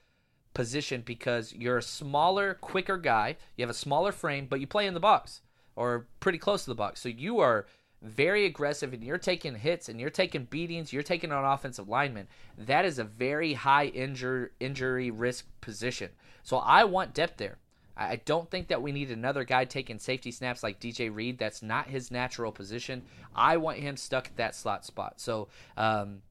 position 0.55 1.03
because 1.05 1.53
you're 1.53 1.79
a 1.79 1.83
smaller, 1.83 2.55
quicker 2.55 2.97
guy. 2.97 3.37
You 3.57 3.63
have 3.63 3.71
a 3.71 3.75
smaller 3.75 4.13
frame, 4.13 4.47
but 4.49 4.61
you 4.61 4.67
play 4.67 4.87
in 4.87 4.95
the 4.95 5.01
box 5.01 5.43
or 5.77 6.07
pretty 6.21 6.39
close 6.39 6.65
to 6.65 6.71
the 6.71 6.75
box. 6.75 7.01
So 7.01 7.09
you 7.09 7.39
are 7.39 7.67
very 8.03 8.45
aggressive 8.45 8.93
and 8.93 9.03
you're 9.03 9.19
taking 9.19 9.55
hits 9.55 9.89
and 9.89 10.01
you're 10.01 10.11
taking 10.11 10.45
beatings, 10.45 10.93
you're 10.93 11.03
taking 11.03 11.33
on 11.33 11.45
offensive 11.45 11.89
linemen, 11.89 12.29
that 12.57 12.85
is 12.85 12.99
a 12.99 13.05
very 13.05 13.55
high 13.55 13.87
injure, 13.87 14.53
injury 14.61 15.11
risk 15.11 15.47
position. 15.61 16.11
So 16.43 16.59
I 16.59 16.85
want 16.85 17.15
depth 17.15 17.37
there. 17.37 17.59
I 17.99 18.17
don't 18.25 18.49
think 18.49 18.69
that 18.69 18.81
we 18.81 18.93
need 18.93 19.11
another 19.11 19.43
guy 19.43 19.65
taking 19.65 19.99
safety 19.99 20.31
snaps 20.31 20.63
like 20.63 20.79
DJ 20.79 21.15
Reed. 21.15 21.37
That's 21.37 21.63
not 21.63 21.89
his 21.89 22.13
natural 22.13 22.53
position. 22.53 23.03
I 23.35 23.57
want 23.57 23.79
him 23.79 23.97
stuck 23.97 24.29
at 24.29 24.37
that 24.37 24.55
slot 24.55 24.85
spot. 24.85 25.21
So, 25.21 25.49
um, 25.77 26.23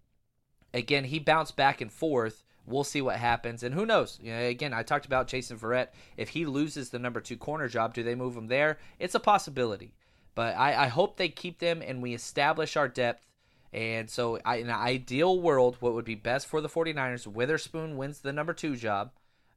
again, 0.74 1.04
he 1.04 1.20
bounced 1.20 1.58
back 1.58 1.82
and 1.82 1.92
forth. 1.92 2.46
We'll 2.66 2.86
see 2.86 3.02
what 3.02 3.18
happens. 3.18 3.64
And 3.64 3.76
who 3.76 3.86
knows? 3.86 4.18
You 4.22 4.32
know, 4.32 4.46
again, 4.46 4.74
I 4.74 4.84
talked 4.84 5.06
about 5.06 5.28
Jason 5.28 5.58
Verrett. 5.58 5.90
If 6.16 6.30
he 6.30 6.46
loses 6.46 6.90
the 6.90 7.00
number 7.00 7.20
two 7.20 7.38
corner 7.38 7.68
job, 7.68 7.94
do 7.94 8.02
they 8.02 8.16
move 8.16 8.36
him 8.38 8.48
there? 8.48 8.78
It's 8.98 9.16
a 9.16 9.20
possibility. 9.20 9.94
But 10.36 10.56
I, 10.56 10.86
I 10.86 10.88
hope 10.88 11.18
they 11.18 11.30
keep 11.30 11.60
them 11.60 11.82
and 11.82 12.02
we 12.02 12.14
establish 12.14 12.78
our 12.78 12.88
depth. 12.88 13.26
And 13.74 14.10
so, 14.10 14.40
I, 14.46 14.58
in 14.58 14.70
an 14.70 14.76
ideal 14.76 15.42
world, 15.42 15.76
what 15.82 15.94
would 15.94 16.06
be 16.06 16.16
best 16.16 16.48
for 16.48 16.62
the 16.62 16.70
49ers, 16.70 17.28
Witherspoon 17.28 17.98
wins 17.98 18.20
the 18.20 18.32
number 18.32 18.54
two 18.54 18.78
job. 18.78 19.12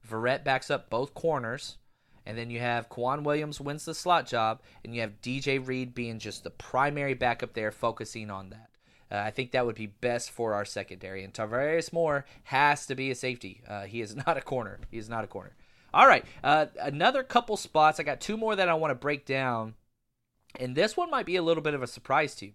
Verrett 0.09 0.43
backs 0.43 0.71
up 0.71 0.91
both 0.91 1.15
corners. 1.15 1.77
And 2.27 2.37
then 2.37 2.51
you 2.51 2.61
have 2.61 2.89
K'Waun 2.89 3.23
Williams 3.23 3.61
wins 3.61 3.85
the 3.85 3.95
slot 3.95 4.27
job. 4.27 4.61
And 4.85 4.95
you 4.95 5.01
have 5.01 5.21
DJ 5.21 5.67
Reed 5.67 5.95
being 5.95 6.19
just 6.19 6.45
the 6.45 6.51
primary 6.51 7.15
backup 7.15 7.55
there, 7.55 7.71
focusing 7.71 8.31
on 8.31 8.51
that. 8.51 8.71
Uh, 9.11 9.25
I 9.25 9.31
think 9.31 9.51
that 9.51 9.67
would 9.67 9.77
be 9.77 9.87
best 9.87 10.31
for 10.31 10.55
our 10.55 10.65
secondary. 10.65 11.25
And 11.25 11.33
Tarvarius 11.33 11.93
Moore 11.93 12.25
has 12.45 12.87
to 12.87 12.95
be 12.95 13.11
a 13.11 13.15
safety. 13.15 13.63
Uh, 13.67 13.83
he 13.83 14.01
is 14.01 14.15
not 14.27 14.37
a 14.37 14.43
corner. 14.43 14.81
He 14.91 14.99
is 14.99 15.09
not 15.09 15.25
a 15.25 15.29
corner. 15.29 15.55
All 15.93 16.07
right. 16.07 16.25
Uh, 16.45 16.67
another 16.81 17.23
couple 17.23 17.57
spots. 17.57 17.99
I 17.99 18.05
got 18.05 18.21
two 18.21 18.37
more 18.37 18.55
that 18.55 18.69
I 18.69 18.75
want 18.75 18.93
to 18.93 18.95
break 18.95 19.27
down. 19.27 19.75
And 20.59 20.77
this 20.77 20.97
one 20.97 21.11
might 21.11 21.27
be 21.27 21.37
a 21.37 21.43
little 21.43 21.63
bit 21.63 21.75
of 21.75 21.83
a 21.83 21.87
surprise 21.87 22.35
to 22.37 22.47
you. 22.47 22.53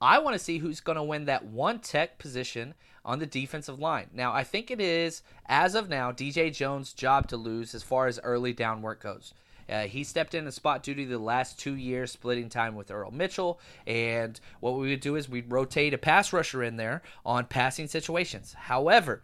I 0.00 0.18
want 0.18 0.34
to 0.34 0.42
see 0.42 0.58
who's 0.58 0.80
going 0.80 0.96
to 0.96 1.02
win 1.02 1.26
that 1.26 1.44
one 1.44 1.78
tech 1.78 2.18
position 2.18 2.74
on 3.04 3.18
the 3.18 3.26
defensive 3.26 3.78
line. 3.78 4.08
Now, 4.12 4.32
I 4.32 4.44
think 4.44 4.70
it 4.70 4.80
is, 4.80 5.22
as 5.46 5.74
of 5.74 5.88
now, 5.88 6.12
DJ 6.12 6.54
Jones' 6.54 6.92
job 6.92 7.28
to 7.28 7.36
lose 7.36 7.74
as 7.74 7.82
far 7.82 8.06
as 8.06 8.20
early 8.22 8.52
down 8.52 8.82
work 8.82 9.02
goes. 9.02 9.34
Uh, 9.68 9.82
he 9.82 10.02
stepped 10.02 10.34
in 10.34 10.46
a 10.46 10.52
spot 10.52 10.82
duty 10.82 11.04
the 11.04 11.18
last 11.18 11.58
two 11.58 11.76
years, 11.76 12.10
splitting 12.10 12.48
time 12.48 12.74
with 12.74 12.90
Earl 12.90 13.12
Mitchell. 13.12 13.60
And 13.86 14.38
what 14.58 14.76
we 14.76 14.90
would 14.90 15.00
do 15.00 15.14
is 15.14 15.28
we'd 15.28 15.50
rotate 15.50 15.94
a 15.94 15.98
pass 15.98 16.32
rusher 16.32 16.62
in 16.62 16.76
there 16.76 17.02
on 17.24 17.46
passing 17.46 17.86
situations. 17.86 18.54
However, 18.54 19.22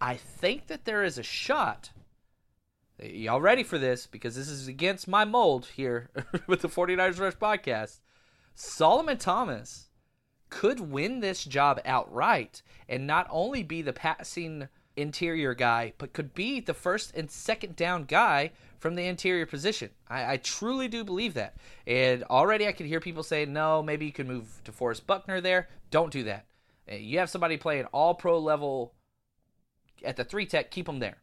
I 0.00 0.14
think 0.14 0.68
that 0.68 0.84
there 0.84 1.02
is 1.02 1.18
a 1.18 1.24
shot 1.24 1.90
Y'all 3.02 3.42
ready 3.42 3.62
for 3.62 3.76
this? 3.76 4.06
Because 4.06 4.36
this 4.36 4.48
is 4.48 4.68
against 4.68 5.06
my 5.06 5.24
mold 5.24 5.66
here 5.76 6.08
with 6.46 6.62
the 6.62 6.68
49ers 6.68 7.20
Rush 7.20 7.34
podcast. 7.34 7.98
Solomon 8.54 9.18
Thomas 9.18 9.85
could 10.48 10.80
win 10.80 11.20
this 11.20 11.44
job 11.44 11.80
outright 11.84 12.62
and 12.88 13.06
not 13.06 13.26
only 13.30 13.62
be 13.62 13.82
the 13.82 13.92
passing 13.92 14.68
interior 14.96 15.54
guy, 15.54 15.92
but 15.98 16.12
could 16.12 16.34
be 16.34 16.60
the 16.60 16.74
first 16.74 17.14
and 17.14 17.30
second 17.30 17.76
down 17.76 18.04
guy 18.04 18.50
from 18.78 18.94
the 18.94 19.06
interior 19.06 19.46
position. 19.46 19.90
I, 20.08 20.34
I 20.34 20.36
truly 20.38 20.88
do 20.88 21.04
believe 21.04 21.34
that. 21.34 21.56
And 21.86 22.24
already 22.24 22.66
I 22.66 22.72
can 22.72 22.86
hear 22.86 23.00
people 23.00 23.22
say, 23.22 23.44
no, 23.44 23.82
maybe 23.82 24.06
you 24.06 24.12
can 24.12 24.26
move 24.26 24.62
DeForest 24.64 25.06
Buckner 25.06 25.40
there. 25.40 25.68
Don't 25.90 26.12
do 26.12 26.24
that. 26.24 26.46
Uh, 26.90 26.96
you 26.96 27.18
have 27.18 27.30
somebody 27.30 27.56
playing 27.56 27.86
all 27.86 28.14
pro 28.14 28.38
level 28.38 28.94
at 30.04 30.16
the 30.16 30.24
three 30.24 30.46
tech, 30.46 30.70
keep 30.70 30.86
them 30.86 30.98
there. 30.98 31.18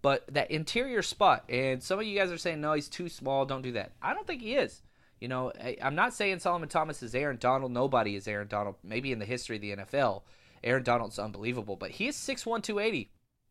But 0.00 0.26
that 0.32 0.50
interior 0.50 1.02
spot, 1.02 1.44
and 1.48 1.82
some 1.82 1.98
of 1.98 2.06
you 2.06 2.18
guys 2.18 2.30
are 2.30 2.38
saying, 2.38 2.60
no, 2.60 2.72
he's 2.72 2.88
too 2.88 3.08
small, 3.08 3.44
don't 3.44 3.62
do 3.62 3.72
that. 3.72 3.92
I 4.02 4.14
don't 4.14 4.26
think 4.26 4.42
he 4.42 4.54
is. 4.54 4.82
You 5.22 5.28
know, 5.28 5.52
I, 5.62 5.76
am 5.80 5.94
not 5.94 6.14
saying 6.14 6.40
Solomon 6.40 6.68
Thomas 6.68 7.00
is 7.00 7.14
Aaron 7.14 7.36
Donald. 7.36 7.70
Nobody 7.70 8.16
is 8.16 8.26
Aaron 8.26 8.48
Donald, 8.48 8.74
maybe 8.82 9.12
in 9.12 9.20
the 9.20 9.24
history 9.24 9.54
of 9.54 9.62
the 9.62 9.76
NFL. 9.76 10.22
Aaron 10.64 10.82
Donald's 10.82 11.16
unbelievable, 11.16 11.76
but 11.76 11.92
he 11.92 12.08
is 12.08 12.16
6'1, 12.16 12.60
280. 12.60 13.08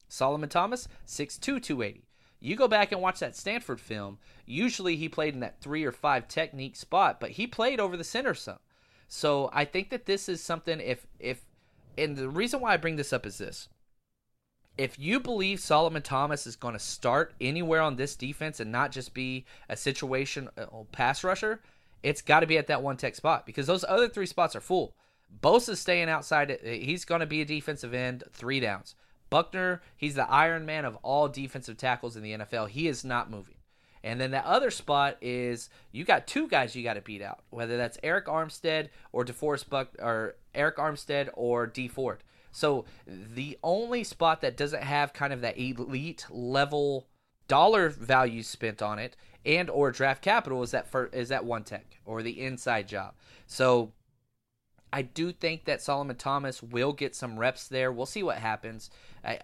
Solomon 0.10 0.50
Thomas, 0.50 0.90
6'2, 1.08 1.40
280. 1.40 2.04
You 2.42 2.58
go 2.58 2.68
back 2.68 2.92
and 2.92 3.02
watch 3.02 3.20
that 3.20 3.38
Stanford 3.38 3.80
film, 3.80 4.18
usually 4.46 4.98
he 4.98 5.08
played 5.08 5.34
in 5.34 5.40
that 5.40 5.62
three 5.62 5.86
or 5.86 5.94
five 5.94 6.28
technique 6.28 6.76
spot, 6.76 7.22
but 7.22 7.32
he 7.32 7.48
played 7.48 7.80
over 7.80 7.96
the 7.96 8.04
center 8.04 8.34
some. 8.34 8.60
So 9.08 9.50
I 9.54 9.64
think 9.64 9.92
that 9.92 10.06
this 10.06 10.28
is 10.28 10.44
something 10.44 10.82
if 10.82 11.08
if 11.20 11.46
and 11.98 12.18
the 12.18 12.28
reason 12.28 12.60
why 12.60 12.74
I 12.74 12.78
bring 12.78 12.98
this 12.98 13.14
up 13.14 13.26
is 13.26 13.38
this 13.38 13.70
if 14.82 14.98
you 14.98 15.20
believe 15.20 15.60
Solomon 15.60 16.02
Thomas 16.02 16.48
is 16.48 16.56
going 16.56 16.74
to 16.74 16.80
start 16.80 17.36
anywhere 17.40 17.82
on 17.82 17.98
this 17.98 18.16
defense 18.16 18.60
and 18.60 18.72
not 18.72 18.92
just 18.92 19.14
be 19.14 19.46
a 19.70 19.78
situation 19.78 20.50
uh, 20.58 20.66
pass 20.92 21.24
rusher, 21.24 21.62
it's 22.02 22.24
got 22.24 22.40
to 22.40 22.48
be 22.48 22.58
at 22.58 22.66
that 22.66 22.82
one 22.82 22.98
tech 22.98 23.14
spot 23.14 23.46
because 23.46 23.68
those 23.68 23.86
other 23.88 24.10
three 24.10 24.26
spots 24.26 24.56
are 24.56 24.60
full. 24.62 24.96
Bosa's 25.40 25.80
staying 25.80 26.10
outside. 26.10 26.58
He's 26.64 27.06
going 27.06 27.20
to 27.20 27.28
be 27.28 27.42
a 27.42 27.46
defensive 27.46 27.94
end, 27.94 28.24
three 28.34 28.60
downs. 28.60 28.96
Buckner, 29.30 29.84
he's 29.96 30.16
the 30.16 30.30
Iron 30.30 30.66
Man 30.66 30.84
of 30.84 30.98
all 31.04 31.28
defensive 31.28 31.78
tackles 31.78 32.18
in 32.18 32.24
the 32.24 32.34
NFL. 32.34 32.70
He 32.70 32.88
is 32.88 33.06
not 33.06 33.30
moving. 33.30 33.56
And 34.04 34.20
then 34.20 34.32
the 34.32 34.46
other 34.46 34.72
spot 34.72 35.18
is 35.22 35.70
you 35.92 36.06
got 36.06 36.26
two 36.26 36.48
guys 36.48 36.76
you 36.76 36.84
got 36.84 36.96
to 36.96 37.02
beat 37.02 37.22
out, 37.22 37.44
whether 37.52 37.78
that's 37.78 37.98
Arik 37.98 38.26
Armstead 38.26 38.90
or 39.12 39.24
DeForest 39.24 39.70
Buck 39.70 39.90
or 40.00 40.38
Arik 40.56 40.78
Armstead 40.78 41.30
or 41.36 41.68
Dee 41.68 41.88
Ford. 41.88 42.24
So 42.52 42.86
the 43.06 43.58
only 43.64 44.04
spot 44.04 44.42
that 44.42 44.58
doesn't 44.58 44.84
have 44.84 45.14
kind 45.14 45.34
of 45.34 45.42
that 45.42 45.58
elite 45.58 46.26
level 46.30 47.08
dollar 47.48 47.90
value 47.90 48.44
spent 48.44 48.82
on 48.82 49.00
it 49.00 49.18
and 49.46 49.70
or 49.70 49.92
draft 49.92 50.22
capital 50.22 50.64
is 50.64 50.72
that 50.72 50.88
for 50.88 51.08
is 51.08 51.30
that 51.30 51.44
one 51.44 51.64
tech 51.64 52.00
or 52.06 52.22
the 52.22 52.42
inside 52.42 52.88
job. 52.88 53.14
So 53.48 53.92
I 54.94 55.02
do 55.02 55.32
think 55.32 55.66
that 55.66 55.82
Solomon 55.82 56.16
Thomas 56.18 56.62
will 56.62 56.94
get 56.94 57.16
some 57.16 57.40
reps 57.40 57.68
there. 57.68 57.92
We'll 57.92 58.06
see 58.06 58.24
what 58.24 58.38
happens. 58.38 58.90
I, 59.24 59.40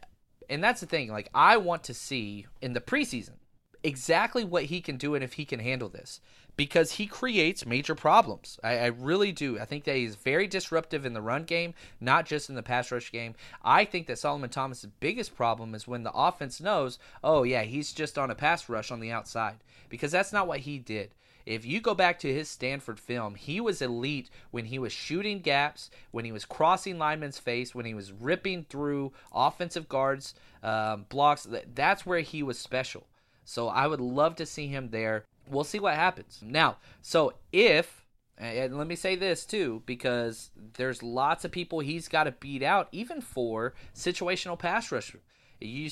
and 0.49 0.63
that's 0.63 0.81
the 0.81 0.87
thing. 0.87 1.09
Like 1.09 1.29
I 1.33 1.57
want 1.57 1.83
to 1.85 1.93
see 1.93 2.45
in 2.61 2.73
the 2.73 2.81
preseason 2.81 3.35
exactly 3.83 4.43
what 4.43 4.65
he 4.65 4.81
can 4.81 4.97
do 4.97 5.15
and 5.15 5.23
if 5.23 5.33
he 5.33 5.45
can 5.45 5.59
handle 5.59 5.89
this 5.89 6.19
because 6.57 6.93
he 6.93 7.05
creates 7.05 7.65
major 7.65 7.95
problems. 7.95 8.59
I, 8.63 8.77
I, 8.79 8.85
really 8.87 9.31
do. 9.31 9.59
I 9.59 9.65
think 9.65 9.83
that 9.83 9.95
he's 9.95 10.15
very 10.15 10.47
disruptive 10.47 11.05
in 11.05 11.13
the 11.13 11.21
run 11.21 11.43
game, 11.43 11.75
not 12.01 12.25
just 12.25 12.49
in 12.49 12.55
the 12.55 12.63
pass 12.63 12.91
rush 12.91 13.11
game. 13.11 13.35
I 13.63 13.85
think 13.85 14.07
that 14.07 14.17
Solomon 14.17 14.49
Thomas' 14.49 14.87
biggest 14.99 15.35
problem 15.35 15.75
is 15.75 15.87
when 15.87 16.03
the 16.03 16.11
offense 16.11 16.59
knows, 16.59 16.97
oh, 17.23 17.43
yeah, 17.43 17.61
he's 17.61 17.93
just 17.93 18.17
on 18.17 18.31
a 18.31 18.35
pass 18.35 18.67
rush 18.67 18.91
on 18.91 18.99
the 18.99 19.11
outside 19.11 19.57
because 19.87 20.11
that's 20.11 20.33
not 20.33 20.47
what 20.47 20.61
he 20.61 20.79
did. 20.79 21.11
If 21.45 21.65
you 21.65 21.79
go 21.79 21.93
back 21.93 22.19
to 22.19 22.33
his 22.33 22.49
Stanford 22.49 22.99
film, 22.99 23.35
he 23.35 23.61
was 23.61 23.81
elite 23.81 24.29
when 24.51 24.65
he 24.65 24.79
was 24.79 24.91
shooting 24.91 25.39
gaps, 25.39 25.89
when 26.11 26.25
he 26.25 26.33
was 26.33 26.43
crossing 26.43 26.97
linemen's 26.97 27.39
face, 27.39 27.73
when 27.73 27.85
he 27.85 27.93
was 27.93 28.11
ripping 28.11 28.65
through 28.65 29.13
offensive 29.31 29.87
guards, 29.87 30.33
um, 30.61 31.05
blocks. 31.07 31.47
That's 31.73 32.05
where 32.05 32.19
he 32.19 32.43
was 32.43 32.59
special. 32.59 33.07
So 33.45 33.69
I 33.69 33.87
would 33.87 34.01
love 34.01 34.35
to 34.37 34.45
see 34.45 34.67
him 34.67 34.89
there. 34.89 35.23
We'll 35.49 35.63
see 35.63 35.79
what 35.79 35.95
happens. 35.95 36.39
Now, 36.43 36.77
so 37.01 37.33
if 37.51 38.05
and 38.37 38.77
let 38.77 38.87
me 38.87 38.95
say 38.95 39.15
this 39.15 39.45
too, 39.45 39.81
because 39.85 40.51
there's 40.75 41.01
lots 41.01 41.43
of 41.43 41.51
people 41.51 41.79
he's 41.79 42.07
got 42.07 42.25
to 42.25 42.31
beat 42.31 42.61
out, 42.61 42.87
even 42.91 43.19
for 43.19 43.73
situational 43.95 44.59
pass 44.59 44.91
rush. 44.91 45.15
You, 45.59 45.89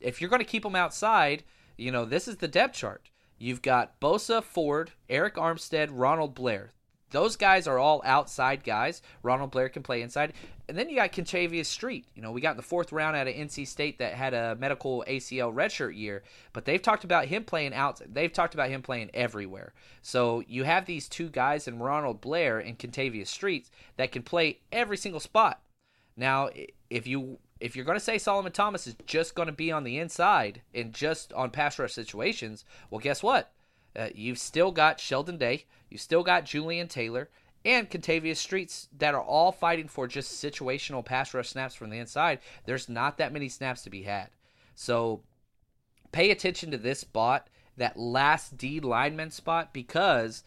if 0.00 0.20
you're 0.20 0.30
going 0.30 0.40
to 0.40 0.44
keep 0.44 0.64
him 0.64 0.74
outside, 0.74 1.44
you 1.76 1.92
know 1.92 2.04
this 2.04 2.26
is 2.26 2.36
the 2.36 2.48
depth 2.48 2.74
chart. 2.74 3.10
You've 3.38 3.62
got 3.62 4.00
Bosa, 4.00 4.42
Ford, 4.42 4.92
Arik 5.08 5.34
Armstead, 5.34 5.88
Ronald 5.92 6.34
Blair. 6.34 6.72
Those 7.10 7.36
guys 7.36 7.66
are 7.66 7.78
all 7.78 8.02
outside 8.04 8.64
guys. 8.64 9.00
Ronald 9.22 9.52
Blair 9.52 9.68
can 9.68 9.82
play 9.82 10.02
inside. 10.02 10.32
And 10.68 10.76
then 10.76 10.88
you 10.88 10.96
got 10.96 11.12
Kentavius 11.12 11.66
Street. 11.66 12.06
You 12.14 12.22
know, 12.22 12.32
we 12.32 12.40
got 12.40 12.52
in 12.52 12.56
the 12.56 12.62
fourth 12.62 12.90
round 12.90 13.16
out 13.16 13.28
of 13.28 13.34
NC 13.34 13.66
State 13.68 13.98
that 13.98 14.14
had 14.14 14.34
a 14.34 14.56
medical 14.56 15.04
ACL 15.06 15.54
redshirt 15.54 15.96
year, 15.96 16.24
but 16.52 16.64
they've 16.64 16.82
talked 16.82 17.04
about 17.04 17.26
him 17.26 17.44
playing 17.44 17.72
out. 17.74 18.00
They've 18.12 18.32
talked 18.32 18.54
about 18.54 18.70
him 18.70 18.82
playing 18.82 19.10
everywhere. 19.14 19.72
So 20.02 20.42
you 20.48 20.64
have 20.64 20.86
these 20.86 21.08
two 21.08 21.28
guys 21.28 21.68
in 21.68 21.78
Ronald 21.78 22.20
Blair 22.20 22.58
and 22.58 22.78
Kentavius 22.78 23.28
Street 23.28 23.70
that 23.96 24.10
can 24.10 24.22
play 24.22 24.58
every 24.72 24.96
single 24.96 25.20
spot. 25.20 25.60
Now, 26.16 26.50
if 26.90 27.06
you 27.06 27.38
if 27.60 27.74
you're 27.74 27.84
going 27.84 27.98
to 27.98 28.04
say 28.04 28.18
Solomon 28.18 28.52
Thomas 28.52 28.86
is 28.86 28.96
just 29.06 29.34
going 29.34 29.46
to 29.46 29.52
be 29.52 29.72
on 29.72 29.84
the 29.84 29.98
inside 29.98 30.60
and 30.74 30.92
just 30.92 31.32
on 31.32 31.50
pass 31.50 31.78
rush 31.78 31.92
situations, 31.92 32.64
well, 32.90 32.98
guess 32.98 33.22
what? 33.22 33.52
Uh, 33.94 34.08
you've 34.14 34.38
still 34.38 34.72
got 34.72 35.00
Sheldon 35.00 35.38
Day, 35.38 35.64
you've 35.90 36.00
still 36.00 36.22
got 36.22 36.44
Julian 36.44 36.88
Taylor, 36.88 37.28
and 37.64 37.90
Kentavius 37.90 38.36
Streets 38.36 38.88
that 38.96 39.14
are 39.14 39.22
all 39.22 39.50
fighting 39.50 39.88
for 39.88 40.06
just 40.06 40.42
situational 40.42 41.04
pass 41.04 41.34
rush 41.34 41.48
snaps 41.48 41.74
from 41.74 41.90
the 41.90 41.98
inside. 41.98 42.38
There's 42.64 42.88
not 42.88 43.18
that 43.18 43.32
many 43.32 43.48
snaps 43.48 43.82
to 43.82 43.90
be 43.90 44.04
had. 44.04 44.28
So 44.76 45.22
pay 46.12 46.30
attention 46.30 46.70
to 46.70 46.78
this 46.78 47.00
spot, 47.00 47.48
that 47.76 47.98
last 47.98 48.56
D 48.56 48.78
lineman 48.78 49.30
spot, 49.32 49.74
because 49.74 50.44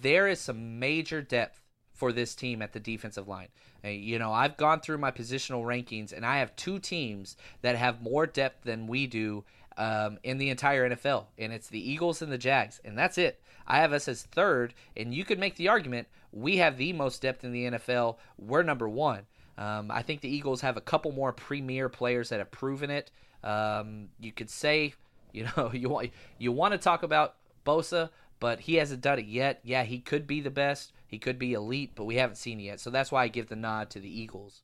there 0.00 0.28
is 0.28 0.38
some 0.40 0.78
major 0.78 1.20
depth 1.20 1.60
for 1.92 2.12
this 2.12 2.34
team 2.34 2.62
at 2.62 2.72
the 2.72 2.80
defensive 2.80 3.28
line. 3.28 3.48
You 3.82 4.18
know, 4.18 4.32
I've 4.32 4.56
gone 4.56 4.80
through 4.80 4.98
my 4.98 5.10
positional 5.10 5.64
rankings, 5.64 6.12
and 6.12 6.24
I 6.24 6.38
have 6.38 6.54
two 6.54 6.78
teams 6.78 7.36
that 7.62 7.76
have 7.76 8.00
more 8.00 8.26
depth 8.26 8.64
than 8.64 8.86
we 8.86 9.06
do 9.06 9.44
um, 9.76 10.18
in 10.22 10.38
the 10.38 10.50
entire 10.50 10.88
NFL, 10.88 11.26
and 11.38 11.52
it's 11.52 11.68
the 11.68 11.90
Eagles 11.90 12.22
and 12.22 12.30
the 12.30 12.38
Jags, 12.38 12.80
and 12.84 12.96
that's 12.96 13.18
it. 13.18 13.42
I 13.70 13.78
have 13.78 13.92
us 13.92 14.08
as 14.08 14.24
third, 14.24 14.74
and 14.96 15.14
you 15.14 15.24
could 15.24 15.38
make 15.38 15.54
the 15.54 15.68
argument 15.68 16.08
we 16.32 16.56
have 16.56 16.76
the 16.76 16.92
most 16.92 17.22
depth 17.22 17.44
in 17.44 17.52
the 17.52 17.64
NFL. 17.66 18.16
We're 18.36 18.64
number 18.64 18.88
one. 18.88 19.26
Um, 19.56 19.90
I 19.90 20.02
think 20.02 20.20
the 20.20 20.28
Eagles 20.28 20.60
have 20.62 20.76
a 20.76 20.80
couple 20.80 21.12
more 21.12 21.32
premier 21.32 21.88
players 21.88 22.30
that 22.30 22.38
have 22.38 22.50
proven 22.50 22.90
it. 22.90 23.12
Um, 23.44 24.08
you 24.18 24.32
could 24.32 24.50
say, 24.50 24.94
you 25.32 25.48
know, 25.56 25.70
you 25.72 25.88
want 25.88 26.10
you 26.38 26.50
want 26.50 26.72
to 26.72 26.78
talk 26.78 27.04
about 27.04 27.36
Bosa, 27.64 28.10
but 28.40 28.60
he 28.60 28.74
hasn't 28.74 29.02
done 29.02 29.20
it 29.20 29.26
yet. 29.26 29.60
Yeah, 29.62 29.84
he 29.84 30.00
could 30.00 30.26
be 30.26 30.40
the 30.40 30.50
best. 30.50 30.92
He 31.06 31.18
could 31.18 31.38
be 31.38 31.52
elite, 31.52 31.92
but 31.94 32.04
we 32.04 32.16
haven't 32.16 32.36
seen 32.36 32.58
it 32.58 32.64
yet. 32.64 32.80
So 32.80 32.90
that's 32.90 33.12
why 33.12 33.24
I 33.24 33.28
give 33.28 33.48
the 33.48 33.56
nod 33.56 33.90
to 33.90 34.00
the 34.00 34.20
Eagles. 34.20 34.62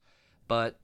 But 0.49 0.81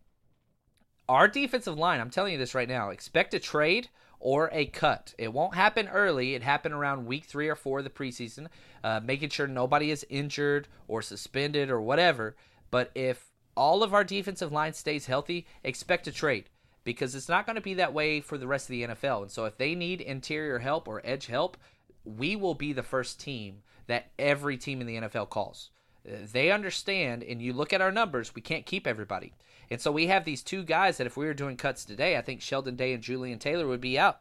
our 1.09 1.27
defensive 1.27 1.77
line, 1.77 2.01
I'm 2.01 2.11
telling 2.11 2.33
you 2.33 2.39
this 2.39 2.55
right 2.55 2.69
now, 2.69 2.91
expect 2.91 3.35
a 3.35 3.41
trade 3.41 3.89
or 4.23 4.49
a 4.53 4.67
cut. 4.67 5.15
It 5.19 5.33
won't 5.33 5.57
happen 5.57 5.89
early. 5.89 6.35
It 6.35 6.43
happened 6.43 6.75
around 6.75 7.07
week 7.07 7.25
three 7.25 7.49
or 7.49 7.57
four 7.57 7.79
of 7.79 7.85
the 7.85 7.91
preseason, 7.91 8.47
uh, 8.83 9.01
making 9.03 9.31
sure 9.31 9.49
nobody 9.49 9.91
is 9.91 10.07
injured 10.09 10.69
or 10.89 11.03
suspended 11.03 11.71
or 11.71 11.81
whatever. 11.81 12.37
But 12.71 12.93
if 12.95 13.33
all 13.57 13.83
of 13.83 13.93
our 13.93 14.05
defensive 14.05 14.53
line 14.53 14.73
stays 14.73 15.07
healthy, 15.07 15.47
expect 15.65 16.07
a 16.07 16.13
trade 16.13 16.45
because 16.85 17.15
it's 17.15 17.29
not 17.29 17.47
going 17.47 17.57
to 17.57 17.63
be 17.63 17.75
that 17.75 17.93
way 17.93 18.21
for 18.21 18.39
the 18.39 18.47
rest 18.47 18.67
of 18.67 18.71
the 18.71 18.85
NFL. 18.85 19.23
And 19.23 19.31
so 19.31 19.45
if 19.45 19.59
they 19.59 19.75
need 19.75 20.01
interior 20.01 20.61
help 20.61 20.89
or 20.89 21.03
edge 21.05 21.27
help, 21.27 21.57
we 22.05 22.37
will 22.37 22.55
be 22.55 22.73
the 22.73 22.83
first 22.83 23.21
team 23.21 23.63
that 23.89 24.11
every 24.19 24.57
team 24.57 24.81
in 24.81 24.87
the 24.87 24.97
NFL 24.97 25.31
calls. 25.31 25.71
They 26.05 26.51
understand, 26.51 27.23
and 27.23 27.41
you 27.41 27.53
look 27.53 27.73
at 27.73 27.81
our 27.81 27.93
numbers, 27.93 28.35
we 28.35 28.43
can't 28.43 28.67
keep 28.67 28.87
everybody. 28.87 29.33
And 29.71 29.81
so 29.81 29.93
we 29.93 30.09
have 30.09 30.25
these 30.25 30.43
two 30.43 30.65
guys 30.65 30.99
that 30.99 31.07
if 31.07 31.17
we 31.17 31.27
were 31.27 31.35
doing 31.35 31.57
cuts 31.57 31.85
today, 31.85 32.17
I 32.17 32.23
think 32.23 32.41
Sheldon 32.41 32.77
Day 32.77 32.93
and 32.93 33.03
Julian 33.03 33.39
Taylor 33.39 33.67
would 33.67 33.81
be 33.81 33.99
out. 33.99 34.21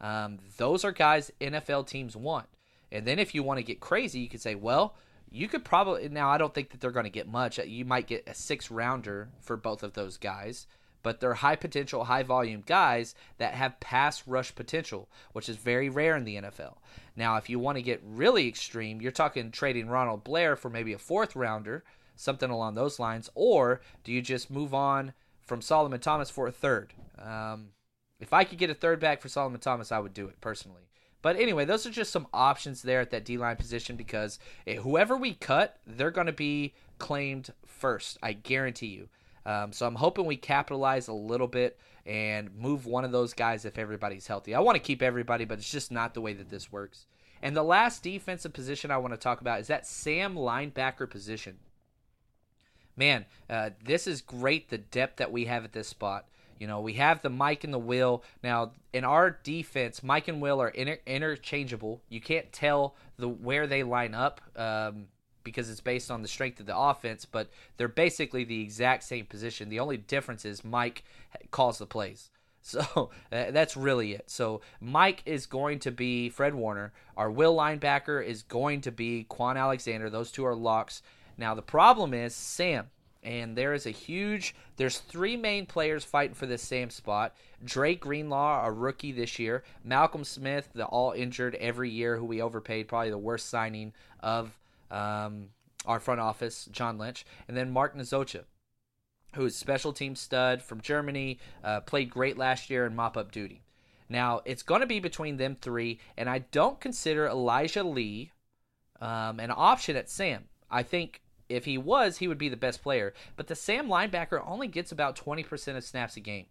Um, 0.00 0.38
those 0.56 0.84
are 0.84 0.92
guys 0.92 1.30
NFL 1.40 1.86
teams 1.86 2.16
want. 2.16 2.46
And 2.90 3.06
then 3.06 3.18
if 3.18 3.34
you 3.34 3.42
want 3.42 3.58
to 3.58 3.64
get 3.64 3.80
crazy, 3.80 4.20
you 4.20 4.28
could 4.28 4.40
say, 4.40 4.54
well, 4.54 4.96
you 5.30 5.46
could 5.46 5.64
probably 5.64 6.08
now 6.08 6.28
I 6.28 6.38
don't 6.38 6.52
think 6.52 6.70
that 6.70 6.80
they're 6.80 6.90
going 6.90 7.04
to 7.04 7.10
get 7.10 7.28
much. 7.28 7.58
You 7.58 7.84
might 7.84 8.08
get 8.08 8.24
a 8.26 8.34
six 8.34 8.70
rounder 8.70 9.28
for 9.40 9.56
both 9.56 9.82
of 9.82 9.92
those 9.92 10.16
guys 10.16 10.66
but 11.02 11.20
they're 11.20 11.34
high 11.34 11.56
potential, 11.56 12.04
high 12.04 12.22
volume 12.22 12.62
guys 12.66 13.14
that 13.38 13.54
have 13.54 13.80
pass 13.80 14.26
rush 14.26 14.54
potential, 14.54 15.08
which 15.32 15.48
is 15.48 15.56
very 15.56 15.88
rare 15.88 16.16
in 16.16 16.24
the 16.24 16.36
NFL. 16.36 16.76
Now, 17.16 17.36
if 17.36 17.48
you 17.48 17.58
want 17.58 17.76
to 17.76 17.82
get 17.82 18.02
really 18.04 18.46
extreme, 18.48 19.00
you're 19.00 19.12
talking 19.12 19.50
trading 19.50 19.88
Ronald 19.88 20.24
Blair 20.24 20.56
for 20.56 20.70
maybe 20.70 20.92
a 20.92 20.98
fourth 20.98 21.34
rounder, 21.36 21.84
something 22.16 22.50
along 22.50 22.74
those 22.74 22.98
lines, 22.98 23.30
or 23.34 23.80
do 24.04 24.12
you 24.12 24.22
just 24.22 24.50
move 24.50 24.74
on 24.74 25.12
from 25.40 25.62
Solomon 25.62 26.00
Thomas 26.00 26.30
for 26.30 26.46
a 26.46 26.52
third? 26.52 26.92
Um, 27.18 27.70
if 28.18 28.32
I 28.32 28.44
could 28.44 28.58
get 28.58 28.70
a 28.70 28.74
third 28.74 29.00
back 29.00 29.20
for 29.20 29.28
Solomon 29.28 29.60
Thomas, 29.60 29.90
I 29.90 29.98
would 29.98 30.14
do 30.14 30.28
it 30.28 30.40
personally. 30.40 30.90
But 31.22 31.36
anyway, 31.36 31.64
those 31.64 31.86
are 31.86 31.90
just 31.90 32.12
some 32.12 32.26
options 32.32 32.82
there 32.82 33.00
at 33.00 33.10
that 33.10 33.24
D 33.24 33.36
line 33.36 33.56
position 33.56 33.96
because 33.96 34.38
whoever 34.66 35.16
we 35.16 35.34
cut, 35.34 35.78
they're 35.86 36.10
going 36.10 36.26
to 36.26 36.32
be 36.32 36.74
claimed 36.98 37.52
first. 37.66 38.18
I 38.22 38.32
guarantee 38.32 38.86
you. 38.86 39.08
Um, 39.46 39.72
so 39.72 39.86
I'm 39.86 39.94
hoping 39.94 40.26
we 40.26 40.36
capitalize 40.36 41.08
a 41.08 41.12
little 41.12 41.48
bit 41.48 41.78
and 42.06 42.54
move 42.56 42.86
one 42.86 43.04
of 43.04 43.12
those 43.12 43.34
guys 43.34 43.64
if 43.64 43.78
everybody's 43.78 44.26
healthy. 44.26 44.54
I 44.54 44.60
want 44.60 44.76
to 44.76 44.82
keep 44.82 45.02
everybody, 45.02 45.44
but 45.44 45.58
it's 45.58 45.70
just 45.70 45.90
not 45.90 46.14
the 46.14 46.20
way 46.20 46.32
that 46.34 46.50
this 46.50 46.72
works. 46.72 47.06
And 47.42 47.56
the 47.56 47.62
last 47.62 48.02
defensive 48.02 48.52
position 48.52 48.90
I 48.90 48.98
want 48.98 49.14
to 49.14 49.18
talk 49.18 49.40
about 49.40 49.60
is 49.60 49.68
that 49.68 49.86
Sam 49.86 50.34
linebacker 50.34 51.08
position. 51.08 51.58
Man, 52.96 53.24
uh, 53.48 53.70
this 53.84 54.06
is 54.06 54.20
great 54.20 54.68
the 54.68 54.78
depth 54.78 55.16
that 55.16 55.32
we 55.32 55.46
have 55.46 55.64
at 55.64 55.72
this 55.72 55.88
spot. 55.88 56.26
You 56.58 56.66
know, 56.66 56.82
we 56.82 56.92
have 56.94 57.22
the 57.22 57.30
Mike 57.30 57.64
and 57.64 57.72
the 57.72 57.78
Will. 57.78 58.22
Now, 58.42 58.72
in 58.92 59.04
our 59.04 59.30
defense, 59.42 60.02
Mike 60.02 60.28
and 60.28 60.42
Will 60.42 60.60
are 60.60 60.68
inter- 60.68 60.98
interchangeable. 61.06 62.02
You 62.10 62.20
can't 62.20 62.52
tell 62.52 62.94
the 63.16 63.28
where 63.28 63.66
they 63.66 63.82
line 63.82 64.14
up. 64.14 64.42
Um, 64.54 65.06
because 65.44 65.70
it's 65.70 65.80
based 65.80 66.10
on 66.10 66.22
the 66.22 66.28
strength 66.28 66.60
of 66.60 66.66
the 66.66 66.76
offense, 66.76 67.24
but 67.24 67.48
they're 67.76 67.88
basically 67.88 68.44
the 68.44 68.60
exact 68.60 69.04
same 69.04 69.26
position. 69.26 69.68
The 69.68 69.80
only 69.80 69.96
difference 69.96 70.44
is 70.44 70.64
Mike 70.64 71.04
calls 71.50 71.78
the 71.78 71.86
plays. 71.86 72.30
So 72.62 73.10
uh, 73.32 73.50
that's 73.52 73.74
really 73.74 74.12
it. 74.12 74.24
So 74.30 74.60
Mike 74.82 75.22
is 75.24 75.46
going 75.46 75.78
to 75.80 75.90
be 75.90 76.28
Fred 76.28 76.54
Warner. 76.54 76.92
Our 77.16 77.30
will 77.30 77.56
linebacker 77.56 78.22
is 78.22 78.42
going 78.42 78.82
to 78.82 78.92
be 78.92 79.26
Kwon 79.30 79.56
Alexander. 79.56 80.10
Those 80.10 80.30
two 80.30 80.44
are 80.44 80.54
locks. 80.54 81.00
Now 81.38 81.54
the 81.54 81.62
problem 81.62 82.12
is 82.12 82.34
Sam. 82.34 82.90
And 83.22 83.56
there 83.56 83.72
is 83.72 83.86
a 83.86 83.90
huge 83.90 84.54
there's 84.76 84.98
three 84.98 85.36
main 85.36 85.66
players 85.66 86.04
fighting 86.04 86.34
for 86.34 86.46
this 86.46 86.62
Sam 86.62 86.90
spot. 86.90 87.34
Dre 87.64 87.94
Greenlaw, 87.94 88.64
a 88.64 88.70
rookie 88.70 89.12
this 89.12 89.38
year. 89.38 89.62
Malcolm 89.84 90.24
Smith, 90.24 90.68
the 90.74 90.86
all 90.86 91.12
injured 91.12 91.54
every 91.56 91.90
year 91.90 92.16
who 92.16 92.24
we 92.24 92.40
overpaid, 92.40 92.88
probably 92.88 93.10
the 93.10 93.18
worst 93.18 93.50
signing 93.50 93.92
of 94.20 94.56
um, 94.90 95.48
our 95.86 96.00
front 96.00 96.20
office, 96.20 96.68
John 96.70 96.98
Lynch, 96.98 97.24
and 97.48 97.56
then 97.56 97.70
Mark 97.70 97.96
Nzeocha, 97.96 98.44
who 99.34 99.44
is 99.44 99.56
special 99.56 99.92
team 99.92 100.14
stud 100.16 100.62
from 100.62 100.80
Germany, 100.80 101.38
uh, 101.62 101.80
played 101.80 102.10
great 102.10 102.36
last 102.36 102.70
year 102.70 102.86
in 102.86 102.94
mop 102.94 103.16
up 103.16 103.32
duty. 103.32 103.62
Now 104.08 104.40
it's 104.44 104.62
going 104.62 104.80
to 104.80 104.86
be 104.86 105.00
between 105.00 105.36
them 105.36 105.56
three, 105.60 106.00
and 106.16 106.28
I 106.28 106.40
don't 106.50 106.80
consider 106.80 107.26
Elijah 107.26 107.84
Lee 107.84 108.32
um, 109.00 109.40
an 109.40 109.52
option 109.54 109.96
at 109.96 110.10
Sam. 110.10 110.44
I 110.70 110.82
think 110.82 111.22
if 111.48 111.64
he 111.64 111.78
was, 111.78 112.18
he 112.18 112.28
would 112.28 112.38
be 112.38 112.48
the 112.48 112.56
best 112.56 112.82
player. 112.82 113.12
But 113.36 113.48
the 113.48 113.54
Sam 113.54 113.88
linebacker 113.88 114.42
only 114.46 114.68
gets 114.68 114.92
about 114.92 115.16
20% 115.16 115.76
of 115.76 115.84
snaps 115.84 116.16
a 116.16 116.20
game. 116.20 116.46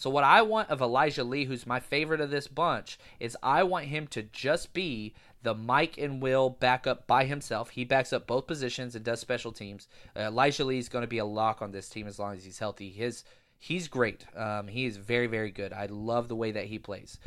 So 0.00 0.08
what 0.08 0.24
I 0.24 0.40
want 0.40 0.70
of 0.70 0.80
Elijah 0.80 1.22
Lee, 1.22 1.44
who's 1.44 1.66
my 1.66 1.78
favorite 1.78 2.22
of 2.22 2.30
this 2.30 2.48
bunch, 2.48 2.98
is 3.18 3.36
I 3.42 3.64
want 3.64 3.84
him 3.84 4.06
to 4.06 4.22
just 4.22 4.72
be 4.72 5.12
the 5.42 5.54
Mike 5.54 5.98
and 5.98 6.22
Will 6.22 6.48
backup 6.48 7.06
by 7.06 7.26
himself. 7.26 7.68
He 7.68 7.84
backs 7.84 8.10
up 8.10 8.26
both 8.26 8.46
positions 8.46 8.96
and 8.96 9.04
does 9.04 9.20
special 9.20 9.52
teams. 9.52 9.88
Uh, 10.16 10.20
Elijah 10.20 10.64
Lee 10.64 10.78
is 10.78 10.88
going 10.88 11.02
to 11.02 11.06
be 11.06 11.18
a 11.18 11.24
lock 11.26 11.60
on 11.60 11.70
this 11.70 11.90
team 11.90 12.06
as 12.06 12.18
long 12.18 12.34
as 12.34 12.46
he's 12.46 12.58
healthy. 12.58 12.88
His 12.88 13.24
he's 13.58 13.88
great. 13.88 14.24
Um, 14.34 14.68
he 14.68 14.86
is 14.86 14.96
very 14.96 15.26
very 15.26 15.50
good. 15.50 15.74
I 15.74 15.84
love 15.84 16.28
the 16.28 16.36
way 16.36 16.50
that 16.52 16.64
he 16.64 16.78
plays. 16.78 17.18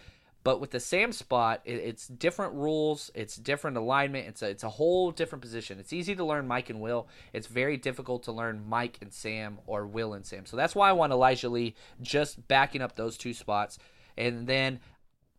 But 0.43 0.59
with 0.59 0.71
the 0.71 0.79
Sam 0.79 1.13
spot, 1.13 1.61
it, 1.63 1.75
it's 1.75 2.07
different 2.07 2.53
rules. 2.53 3.11
It's 3.15 3.35
different 3.35 3.77
alignment. 3.77 4.27
It's 4.27 4.41
a 4.41 4.49
it's 4.49 4.63
a 4.63 4.69
whole 4.69 5.11
different 5.11 5.41
position. 5.41 5.79
It's 5.79 5.93
easy 5.93 6.15
to 6.15 6.25
learn 6.25 6.47
Mike 6.47 6.69
and 6.69 6.81
Will. 6.81 7.07
It's 7.31 7.47
very 7.47 7.77
difficult 7.77 8.23
to 8.23 8.31
learn 8.31 8.67
Mike 8.67 8.97
and 9.01 9.13
Sam 9.13 9.59
or 9.65 9.85
Will 9.85 10.13
and 10.13 10.25
Sam. 10.25 10.45
So 10.45 10.57
that's 10.57 10.75
why 10.75 10.89
I 10.89 10.93
want 10.93 11.13
Elijah 11.13 11.49
Lee 11.49 11.75
just 12.01 12.47
backing 12.47 12.81
up 12.81 12.95
those 12.95 13.17
two 13.17 13.33
spots. 13.33 13.79
And 14.17 14.45
then 14.45 14.79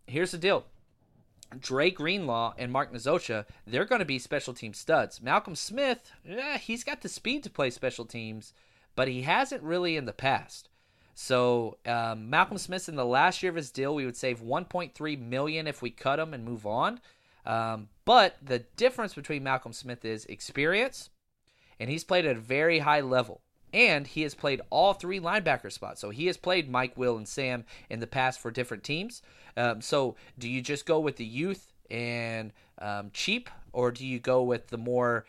here's 0.07 0.31
the 0.33 0.39
deal 0.39 0.65
Dre 1.59 1.91
Greenlaw 1.91 2.55
and 2.59 2.73
Mark 2.73 2.93
Nzeocha, 2.93 3.47
they're 3.67 3.85
going 3.85 4.01
to 4.01 4.05
be 4.05 4.19
special 4.19 4.55
team 4.55 4.75
studs. 4.75 5.23
Malcolm 5.23 5.55
Smith, 5.55 6.11
he's 6.61 6.85
got 6.85 7.03
the 7.03 7.09
speed 7.09 7.43
to 7.45 7.51
play 7.51 7.71
special 7.71 8.05
teams, 8.05 8.53
but 8.97 9.09
he 9.09 9.23
hasn't 9.23 9.63
really 9.63 9.97
in 9.97 10.07
the 10.07 10.13
past. 10.13 10.69
So 11.15 11.79
um, 11.87 12.29
Malcolm 12.29 12.59
Smith 12.59 12.89
in 12.89 12.97
the 12.97 13.05
last 13.05 13.43
year 13.43 13.51
of 13.51 13.57
his 13.57 13.71
deal, 13.71 13.95
we 13.95 14.05
would 14.05 14.17
save 14.17 14.41
1.3 14.41 15.21
million 15.21 15.67
if 15.67 15.81
we 15.81 15.91
cut 15.91 16.19
him 16.19 16.35
and 16.35 16.45
move 16.45 16.67
on. 16.67 17.01
Um, 17.47 17.89
but 18.05 18.37
the 18.43 18.61
difference 18.77 19.15
between 19.15 19.45
Malcolm 19.45 19.73
Smith 19.73 20.05
is 20.05 20.25
experience, 20.27 21.11
and 21.79 21.91
he's 21.91 22.05
played 22.05 22.27
at 22.27 22.37
a 22.37 22.41
very 22.41 22.81
high 22.81 23.01
level. 23.01 23.41
And 23.73 24.07
he 24.07 24.23
has 24.23 24.35
played 24.35 24.61
all 24.71 24.93
three 24.93 25.19
linebacker 25.19 25.73
spots. 25.73 26.01
So 26.01 26.11
he 26.11 26.27
has 26.27 26.37
played 26.37 26.71
Mike, 26.71 26.97
Will, 26.97 27.17
and 27.17 27.27
Sam 27.27 27.65
in 27.91 27.99
the 27.99 28.07
past 28.07 28.41
for 28.41 28.53
different 28.53 28.85
teams. 28.85 29.21
Um, 29.57 29.81
so 29.81 30.15
do 30.39 30.49
you 30.49 30.63
just 30.63 30.87
go 30.87 31.01
with 31.01 31.17
the 31.17 31.25
youth 31.25 31.73
and 31.91 32.53
um, 32.79 33.11
cheap, 33.13 33.51
or 33.73 33.91
do 33.91 34.07
you 34.07 34.21
go 34.21 34.43
with 34.43 34.69
the 34.69 34.79
more 34.79 35.27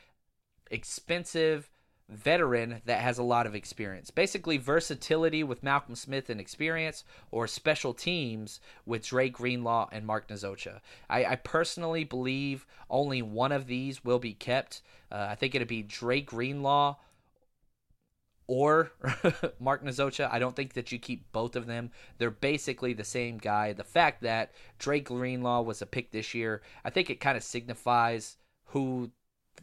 expensive 0.69 1.69
veteran 2.09 2.81
that 2.85 3.01
has 3.01 3.17
a 3.17 3.23
lot 3.23 3.45
of 3.45 3.55
experience? 3.55 4.11
Basically, 4.11 4.57
versatility 4.57 5.43
with 5.43 5.63
Malcolm 5.63 5.95
Smith 5.95 6.29
and 6.29 6.39
experience, 6.39 7.03
or 7.31 7.47
special 7.47 7.93
teams 7.93 8.59
with 8.85 9.05
Dre 9.05 9.29
Greenlaw 9.29 9.89
and 9.91 10.05
Mark 10.05 10.27
Nzeocha. 10.27 10.79
I, 11.09 11.25
I 11.25 11.35
personally 11.35 12.03
believe 12.03 12.65
only 12.89 13.21
one 13.21 13.51
of 13.51 13.67
these 13.67 14.03
will 14.03 14.19
be 14.19 14.33
kept. 14.33 14.81
Uh, 15.11 15.27
I 15.29 15.35
think 15.35 15.55
it'd 15.55 15.67
be 15.67 15.83
Dre 15.83 16.21
Greenlaw 16.21 16.97
or 18.47 18.91
Mark 19.59 19.83
Nzeocha. 19.83 20.31
I 20.31 20.39
don't 20.39 20.55
think 20.55 20.73
that 20.73 20.91
you 20.91 20.99
keep 20.99 21.31
both 21.31 21.55
of 21.55 21.65
them. 21.65 21.91
They're 22.17 22.31
basically 22.31 22.93
the 22.93 23.03
same 23.03 23.37
guy. 23.37 23.73
The 23.73 23.83
fact 23.83 24.21
that 24.21 24.53
Dre 24.79 24.99
Greenlaw 24.99 25.61
was 25.61 25.81
a 25.81 25.85
pick 25.85 26.11
this 26.11 26.33
year, 26.33 26.61
I 26.83 26.89
think 26.89 27.09
it 27.09 27.19
kind 27.19 27.37
of 27.37 27.43
signifies 27.43 28.37
who 28.65 29.11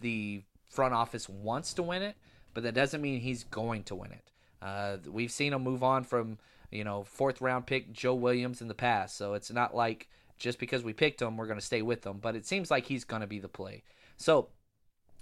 the 0.00 0.42
front 0.68 0.94
office 0.94 1.28
wants 1.28 1.74
to 1.74 1.82
win 1.82 2.02
it, 2.02 2.16
but 2.54 2.62
that 2.62 2.74
doesn't 2.74 3.00
mean 3.00 3.20
he's 3.20 3.44
going 3.44 3.82
to 3.84 3.94
win 3.94 4.12
it. 4.12 4.30
Uh, 4.60 4.96
we've 5.10 5.32
seen 5.32 5.52
him 5.52 5.62
move 5.62 5.82
on 5.82 6.04
from 6.04 6.38
you 6.70 6.84
know 6.84 7.04
fourth 7.04 7.40
round 7.40 7.66
pick 7.66 7.92
Joe 7.92 8.14
Williams 8.14 8.62
in 8.62 8.68
the 8.68 8.74
past, 8.74 9.16
so 9.16 9.34
it's 9.34 9.50
not 9.50 9.74
like 9.74 10.08
just 10.38 10.58
because 10.58 10.82
we 10.82 10.92
picked 10.92 11.22
him 11.22 11.36
we're 11.36 11.46
going 11.46 11.58
to 11.58 11.64
stay 11.64 11.82
with 11.82 12.06
him. 12.06 12.18
But 12.20 12.36
it 12.36 12.46
seems 12.46 12.70
like 12.70 12.86
he's 12.86 13.04
going 13.04 13.20
to 13.22 13.26
be 13.26 13.38
the 13.38 13.48
play. 13.48 13.82
So 14.16 14.48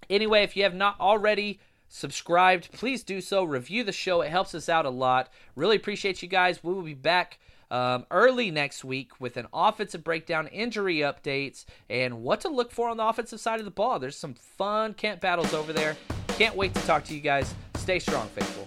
anyway, 0.09 0.43
if 0.43 0.57
you 0.57 0.63
have 0.63 0.75
not 0.75 0.99
already 1.01 1.61
subscribed, 1.89 2.71
please 2.73 3.03
do 3.03 3.21
so. 3.21 3.45
Review 3.45 3.83
the 3.83 3.93
show, 3.93 4.21
it 4.21 4.31
helps 4.31 4.55
us 4.55 4.69
out 4.69 4.87
a 4.87 4.91
lot. 4.91 5.31
Really 5.57 5.77
appreciate 5.77 6.23
you 6.23 6.29
guys. 6.29 6.63
We 6.63 6.73
will 6.73 6.83
be 6.83 6.95
back. 6.95 7.39
Um, 7.73 8.05
early 8.11 8.51
next 8.51 8.85
week 8.85 9.21
with 9.21 9.37
an 9.37 9.47
offensive 9.53 10.03
breakdown, 10.03 10.49
injury 10.49 10.97
updates, 10.97 11.67
and 11.89 12.21
what 12.21 12.41
to 12.41 12.49
look 12.49 12.73
for 12.73 12.89
on 12.89 12.97
the 12.97 13.07
offensive 13.07 13.39
side 13.39 13.61
of 13.61 13.65
the 13.65 13.71
ball. 13.71 14.01
There's 14.01 14.17
some 14.17 14.35
fun 14.35 14.93
camp 14.95 15.21
battles 15.21 15.55
over 15.55 15.73
there. 15.73 15.97
Can't 16.41 16.57
wait 16.57 16.73
to 16.73 16.81
talk 16.87 17.05
to 17.05 17.15
you 17.15 17.21
guys. 17.21 17.55
Stay 17.75 17.99
strong, 17.99 18.27
faithful. 18.29 18.67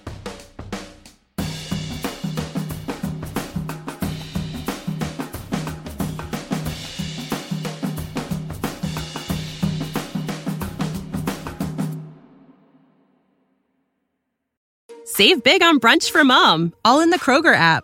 Save 15.05 15.43
big 15.43 15.63
on 15.63 15.79
brunch 15.79 16.11
for 16.11 16.23
mom, 16.23 16.73
all 16.85 17.01
in 17.01 17.09
the 17.09 17.17
Kroger 17.17 17.55
app. 17.55 17.83